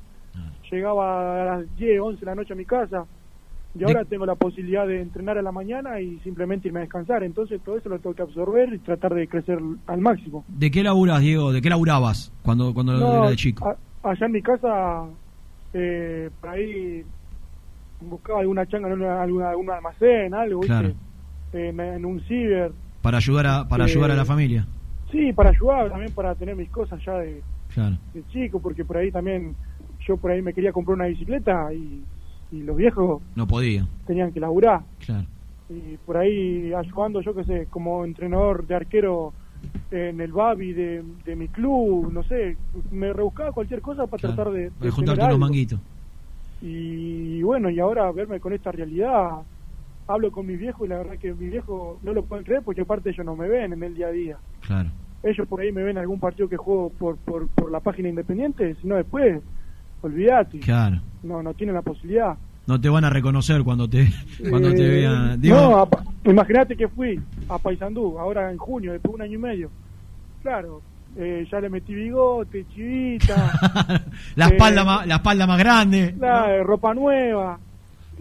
Llegaba 0.70 1.55
a 1.55 1.57
las 1.59 1.77
10, 1.77 1.98
11 2.01 2.20
de 2.20 2.27
la 2.27 2.35
noche 2.35 2.53
a 2.53 2.57
mi 2.57 2.66
casa. 2.66 3.07
Y 3.75 3.85
ahora 3.85 4.05
tengo 4.05 4.27
la 4.27 4.35
posibilidad 4.35 4.87
de 4.87 5.01
entrenar 5.01 5.38
a 5.38 5.42
la 5.42 5.51
mañana 5.51 5.98
y 5.98 6.18
simplemente 6.20 6.68
irme 6.68 6.81
a 6.81 6.83
descansar. 6.83 7.22
Entonces 7.25 7.62
todo 7.64 7.79
eso 7.79 7.88
lo 7.88 7.98
tengo 8.01 8.14
que 8.14 8.20
absorber 8.22 8.75
y 8.75 8.79
tratar 8.81 9.14
de 9.14 9.27
crecer 9.27 9.59
al 9.87 10.01
máximo. 10.03 10.44
¿De 10.46 10.70
qué 10.70 10.83
laburas, 10.83 11.22
Diego? 11.22 11.51
¿De 11.53 11.62
qué 11.62 11.70
laburabas 11.70 12.31
cuando, 12.42 12.75
cuando 12.75 12.92
No, 12.92 13.14
era 13.20 13.31
de 13.31 13.37
chico? 13.37 13.66
a- 13.66 14.11
allá 14.11 14.27
en 14.27 14.33
mi 14.33 14.42
casa, 14.42 15.07
eh, 15.72 16.29
por 16.38 16.51
ahí 16.51 17.03
buscaba 18.01 18.40
alguna 18.40 18.66
changa 18.66 18.88
alguna, 18.88 19.48
algún 19.48 19.70
almacén, 19.70 20.35
algo, 20.35 20.61
¿viste? 20.61 20.66
Claro. 20.77 20.94
En, 21.55 21.81
en 21.81 22.05
un 22.05 22.20
ciber. 22.25 22.72
Para 23.03 23.19
ayudar 23.19 23.47
a, 23.47 23.69
para 23.69 23.85
Eh, 23.85 23.91
ayudar 23.91 24.11
a 24.12 24.17
la 24.17 24.25
familia. 24.25 24.67
Sí, 25.11 25.33
para 25.33 25.51
ayudar, 25.51 25.91
también 25.91 26.12
para 26.12 26.35
tener 26.35 26.57
mis 26.57 26.71
cosas 26.71 26.99
ya 27.05 27.15
de, 27.19 27.43
Claro. 27.75 27.97
de 28.15 28.23
chico, 28.29 28.61
porque 28.61 28.85
por 28.85 28.97
ahí 28.97 29.11
también 29.11 29.55
yo 30.07 30.17
por 30.17 30.31
ahí 30.31 30.41
me 30.43 30.53
quería 30.55 30.73
comprar 30.73 30.95
una 30.97 31.07
bicicleta 31.07 31.73
y, 31.75 32.03
y 32.53 32.62
los 32.62 32.77
viejos 32.77 33.23
No 33.35 33.47
podía. 33.47 33.87
tenían 34.07 34.33
que 34.33 34.41
laburar. 34.41 34.81
Claro. 35.05 35.27
Y 35.69 35.97
por 36.05 36.17
ahí 36.17 36.73
ayudando, 36.75 37.21
yo 37.21 37.35
qué 37.35 37.45
sé, 37.45 37.67
como 37.71 38.05
entrenador 38.05 38.67
de 38.67 38.75
arquero 38.75 39.33
en 39.91 40.21
el 40.21 40.33
Babi 40.33 40.73
de, 40.73 41.03
de 41.25 41.37
mi 41.37 41.49
club, 41.49 42.12
no 42.12 42.23
sé, 42.25 42.57
me 42.91 43.12
rebuscaba 43.12 43.53
cualquier 43.53 43.81
cosa 43.81 44.07
para 44.07 44.21
claro. 44.21 44.35
tratar 44.37 44.53
de, 44.53 44.62
de 44.65 44.71
Para 44.71 44.91
juntarte 44.91 45.25
unos 45.25 45.38
manguitos. 45.38 45.81
Y 46.61 47.43
bueno, 47.43 47.71
y 47.71 47.81
ahora 47.81 48.11
verme 48.12 48.38
con 48.41 48.53
esta 48.53 48.71
realidad, 48.73 49.41
hablo 50.09 50.31
con 50.33 50.47
mis 50.47 50.59
viejos 50.59 50.87
y 50.87 50.91
la 50.91 50.99
verdad 50.99 51.19
que 51.19 51.33
mis 51.33 51.51
viejos 51.51 52.03
no 52.03 52.12
lo 52.12 52.25
pueden 52.25 52.45
creer 52.45 52.62
porque 52.62 52.83
aparte 52.83 53.11
ellos 53.11 53.25
no 53.25 53.37
me 53.37 53.49
ven 53.49 53.73
en 53.73 53.83
el 53.83 53.95
día 53.95 54.09
a 54.09 54.11
día. 54.11 54.37
Claro. 54.67 54.91
Ellos 55.23 55.47
por 55.49 55.61
ahí 55.61 55.71
me 55.73 55.83
ven 55.83 55.99
algún 55.99 56.19
partido 56.19 56.49
que 56.49 56.57
juego 56.57 56.91
por, 56.99 57.17
por, 57.19 57.47
por 57.49 57.71
la 57.71 57.81
página 57.81 58.09
independiente, 58.09 58.75
si 58.81 58.87
no 58.88 58.97
después, 58.97 59.41
olvídate, 60.03 60.59
Claro. 60.61 61.01
no, 61.23 61.43
no 61.43 61.55
tienen 61.55 61.75
la 61.75 61.83
posibilidad. 61.83 62.37
No 62.67 62.81
te 62.81 62.88
van 62.88 63.05
a 63.05 63.11
reconocer 63.11 63.62
cuando 63.65 63.88
te 63.88 64.09
cuando 64.51 64.73
te 64.73 64.85
Eh, 64.87 65.01
vean. 65.01 65.41
No, 65.43 65.88
imagínate 66.25 66.77
que 66.77 66.88
fui 66.88 67.21
a 67.49 67.59
Paysandú, 67.59 68.19
ahora 68.19 68.51
en 68.51 68.59
junio, 68.59 68.93
después 68.93 69.12
de 69.12 69.17
un 69.17 69.23
año 69.23 69.35
y 69.35 69.43
medio. 69.43 69.71
Claro, 70.43 70.81
eh, 71.17 71.47
ya 71.51 71.61
le 71.61 71.69
metí 71.71 71.95
bigote, 71.95 72.65
chivita, 72.75 73.53
la 74.37 74.47
eh, 74.47 74.51
espalda 74.53 74.85
más, 74.85 75.07
la 75.07 75.17
espalda 75.17 75.47
más 75.47 75.59
grande. 75.59 76.15
claro, 76.19 76.65
ropa 76.65 76.95
nueva. 76.95 77.59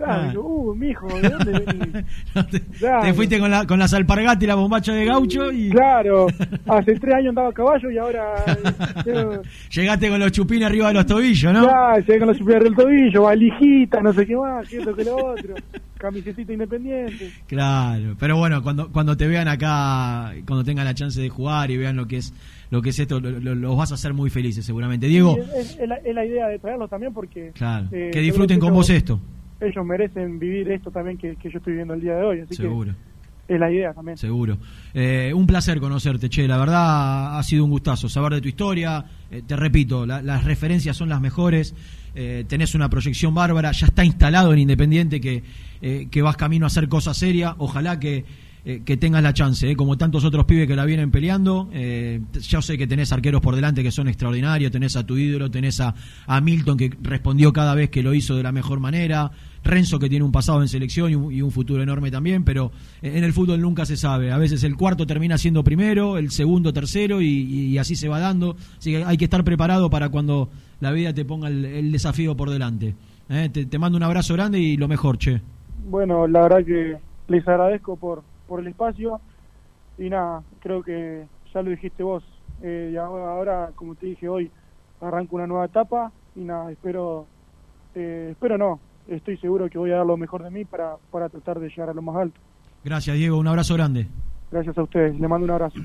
Claro, 0.03 0.31
Ah. 0.35 0.39
uh, 0.39 0.75
mijo, 0.75 1.07
¿de 1.21 1.29
dónde 1.29 1.51
venís? 1.65 2.05
No 2.35 2.45
te, 2.47 2.59
Claro. 2.61 3.03
te 3.03 3.13
fuiste 3.13 3.39
con, 3.39 3.51
la, 3.51 3.65
con 3.65 3.79
las 3.79 3.93
alpargatas 3.93 4.43
y 4.43 4.47
la 4.47 4.55
bombacha 4.55 4.93
de 4.93 5.05
gaucho 5.05 5.51
y 5.51 5.69
Claro, 5.69 6.27
hace 6.67 6.95
tres 6.99 7.13
años 7.15 7.29
andaba 7.29 7.49
a 7.49 7.53
caballo 7.53 7.91
y 7.91 7.97
ahora... 7.97 8.35
eh, 9.05 9.39
llegaste 9.71 10.09
con 10.09 10.19
los 10.19 10.31
chupines 10.31 10.67
arriba 10.67 10.87
de 10.87 10.93
los 10.95 11.05
tobillos, 11.05 11.53
¿no? 11.53 11.65
Ya, 11.65 11.97
llegué 11.99 12.19
con 12.19 12.27
los 12.29 12.37
superiores 12.37 12.69
del 12.69 12.75
tobillo, 12.75 13.23
valijita, 13.23 14.01
no 14.01 14.13
sé 14.13 14.25
qué 14.25 14.35
más, 14.35 14.67
siento 14.67 14.95
que 14.95 15.03
lo 15.03 15.15
otro, 15.17 15.55
camisetita 15.97 16.53
independiente. 16.53 17.31
Claro, 17.47 18.15
pero 18.19 18.37
bueno, 18.37 18.61
cuando 18.63 18.91
cuando 18.91 19.15
te 19.15 19.27
vean 19.27 19.47
acá, 19.47 20.33
cuando 20.47 20.63
tengan 20.63 20.85
la 20.85 20.93
chance 20.93 21.21
de 21.21 21.29
jugar 21.29 21.69
y 21.71 21.77
vean 21.77 21.95
lo 21.95 22.07
que 22.07 22.17
es 22.17 22.33
lo 22.71 22.81
que 22.81 22.89
es 22.89 22.99
esto, 22.99 23.19
lo- 23.19 23.31
lo- 23.31 23.53
los 23.55 23.77
vas 23.77 23.91
a 23.91 23.95
hacer 23.95 24.13
muy 24.13 24.29
felices 24.29 24.65
seguramente. 24.65 25.05
Diego, 25.07 25.37
es, 25.55 25.77
es 25.79 25.87
la, 25.87 25.95
es 25.97 26.15
la 26.15 26.25
idea 26.25 26.47
de 26.47 26.57
traerlos 26.57 26.89
también 26.89 27.13
porque 27.13 27.51
claro, 27.53 27.87
eh, 27.91 28.09
que 28.13 28.19
disfruten 28.21 28.59
con 28.59 28.73
vos 28.73 28.89
esto, 28.89 29.19
Ellos 29.61 29.85
merecen 29.85 30.39
vivir 30.39 30.71
esto 30.71 30.91
también 30.91 31.17
que, 31.17 31.35
que 31.35 31.49
yo 31.49 31.59
estoy 31.59 31.73
viviendo 31.73 31.93
el 31.93 32.01
día 32.01 32.15
de 32.15 32.23
hoy, 32.23 32.39
así 32.41 32.55
seguro. 32.55 32.93
que 33.47 33.53
es 33.53 33.59
la 33.59 33.71
idea 33.71 33.93
también. 33.93 34.17
Seguro. 34.17 34.57
Eh, 34.93 35.31
un 35.35 35.45
placer 35.45 35.79
conocerte, 35.79 36.29
Che. 36.29 36.47
La 36.47 36.57
verdad 36.57 37.37
ha 37.37 37.43
sido 37.43 37.63
un 37.65 37.69
gustazo 37.71 38.09
saber 38.09 38.33
de 38.33 38.41
tu 38.41 38.47
historia. 38.47 39.03
Eh, 39.29 39.43
te 39.45 39.55
repito, 39.55 40.05
la- 40.05 40.21
las 40.21 40.43
referencias 40.45 40.95
son 40.97 41.09
las 41.09 41.21
mejores. 41.21 41.75
Eh, 42.15 42.43
tenés 42.47 42.75
una 42.75 42.89
proyección 42.89 43.33
bárbara. 43.33 43.71
Ya 43.71 43.87
está 43.87 44.03
instalado 44.03 44.51
en 44.53 44.59
Independiente 44.59 45.19
que, 45.21 45.43
que 46.09 46.21
vas 46.21 46.37
camino 46.37 46.65
a 46.65 46.67
hacer 46.67 46.87
cosas 46.87 47.17
serias. 47.17 47.53
Ojalá 47.57 47.99
que, 47.99 48.25
eh, 48.63 48.83
que 48.85 48.97
tengas 48.97 49.23
la 49.23 49.33
chance, 49.33 49.69
eh, 49.69 49.75
como 49.75 49.97
tantos 49.97 50.23
otros 50.23 50.45
pibes 50.45 50.67
que 50.67 50.75
la 50.75 50.85
vienen 50.85 51.11
peleando. 51.11 51.69
Eh, 51.73 52.21
yo 52.41 52.61
sé 52.61 52.77
que 52.77 52.87
tenés 52.87 53.11
arqueros 53.11 53.41
por 53.41 53.55
delante 53.55 53.83
que 53.83 53.91
son 53.91 54.07
extraordinarios. 54.07 54.71
Tenés 54.71 54.95
a 54.95 55.05
tu 55.05 55.17
ídolo, 55.17 55.49
tenés 55.49 55.79
a, 55.79 55.95
a 56.27 56.41
Milton 56.41 56.77
que 56.77 56.91
respondió 57.01 57.53
cada 57.53 57.75
vez 57.75 57.89
que 57.89 58.03
lo 58.03 58.13
hizo 58.13 58.35
de 58.35 58.43
la 58.43 58.51
mejor 58.51 58.79
manera. 58.79 59.31
Renzo 59.63 59.99
que 59.99 60.09
tiene 60.09 60.25
un 60.25 60.31
pasado 60.31 60.61
en 60.61 60.67
selección 60.67 61.11
y 61.31 61.41
un, 61.41 61.51
futuro 61.51 61.83
enorme 61.83 62.09
también, 62.09 62.43
pero 62.43 62.71
en 63.03 63.23
el 63.23 63.31
fútbol 63.31 63.61
nunca 63.61 63.85
se 63.85 63.95
sabe. 63.95 64.31
A 64.31 64.39
veces 64.39 64.63
el 64.63 64.75
cuarto 64.75 65.05
termina 65.05 65.37
siendo 65.37 65.63
primero, 65.63 66.17
el 66.17 66.31
segundo 66.31 66.73
tercero 66.73 67.21
y, 67.21 67.77
así 67.77 67.95
se 67.95 68.09
va 68.09 68.19
dando. 68.19 68.55
Así 68.79 68.91
que 68.91 69.03
hay 69.03 69.17
que 69.17 69.25
estar 69.25 69.43
preparado 69.43 69.91
para 69.91 70.09
cuando 70.09 70.49
la 70.79 70.91
vida 70.91 71.13
te 71.13 71.25
ponga 71.25 71.47
el, 71.47 71.63
el 71.65 71.91
desafío 71.91 72.35
por 72.35 72.49
delante. 72.49 72.95
Eh, 73.31 73.49
Te, 73.49 73.65
te 73.65 73.79
mando 73.79 73.97
un 73.97 74.03
abrazo 74.03 74.33
grande 74.33 74.59
y 74.59 74.75
lo 74.75 74.87
mejor, 74.87 75.17
che. 75.17 75.41
Bueno, 75.89 76.27
la 76.27 76.41
verdad 76.41 76.65
que 76.65 76.97
les 77.29 77.47
agradezco 77.47 77.95
por, 77.95 78.23
por 78.51 78.59
el 78.59 78.67
espacio 78.67 79.21
y 79.97 80.09
nada, 80.09 80.43
creo 80.59 80.83
que 80.83 81.25
ya 81.53 81.61
lo 81.61 81.69
dijiste 81.69 82.03
vos. 82.03 82.21
Eh, 82.61 82.89
y 82.91 82.97
ahora, 82.97 83.31
ahora, 83.31 83.71
como 83.75 83.95
te 83.95 84.07
dije 84.07 84.27
hoy, 84.27 84.51
arranco 84.99 85.37
una 85.37 85.47
nueva 85.47 85.63
etapa 85.63 86.11
y 86.35 86.41
nada, 86.41 86.69
espero, 86.69 87.27
eh, 87.95 88.27
espero 88.31 88.57
no, 88.57 88.81
estoy 89.07 89.37
seguro 89.37 89.69
que 89.69 89.77
voy 89.77 89.91
a 89.91 89.97
dar 89.99 90.05
lo 90.05 90.17
mejor 90.17 90.43
de 90.43 90.51
mí 90.51 90.65
para, 90.65 90.97
para 91.11 91.29
tratar 91.29 91.61
de 91.61 91.69
llegar 91.69 91.91
a 91.91 91.93
lo 91.93 92.01
más 92.01 92.17
alto. 92.17 92.37
Gracias, 92.83 93.15
Diego. 93.15 93.37
Un 93.37 93.47
abrazo 93.47 93.73
grande. 93.75 94.07
Gracias 94.51 94.77
a 94.77 94.83
ustedes, 94.83 95.17
le 95.17 95.27
mando 95.29 95.45
un 95.45 95.51
abrazo. 95.51 95.79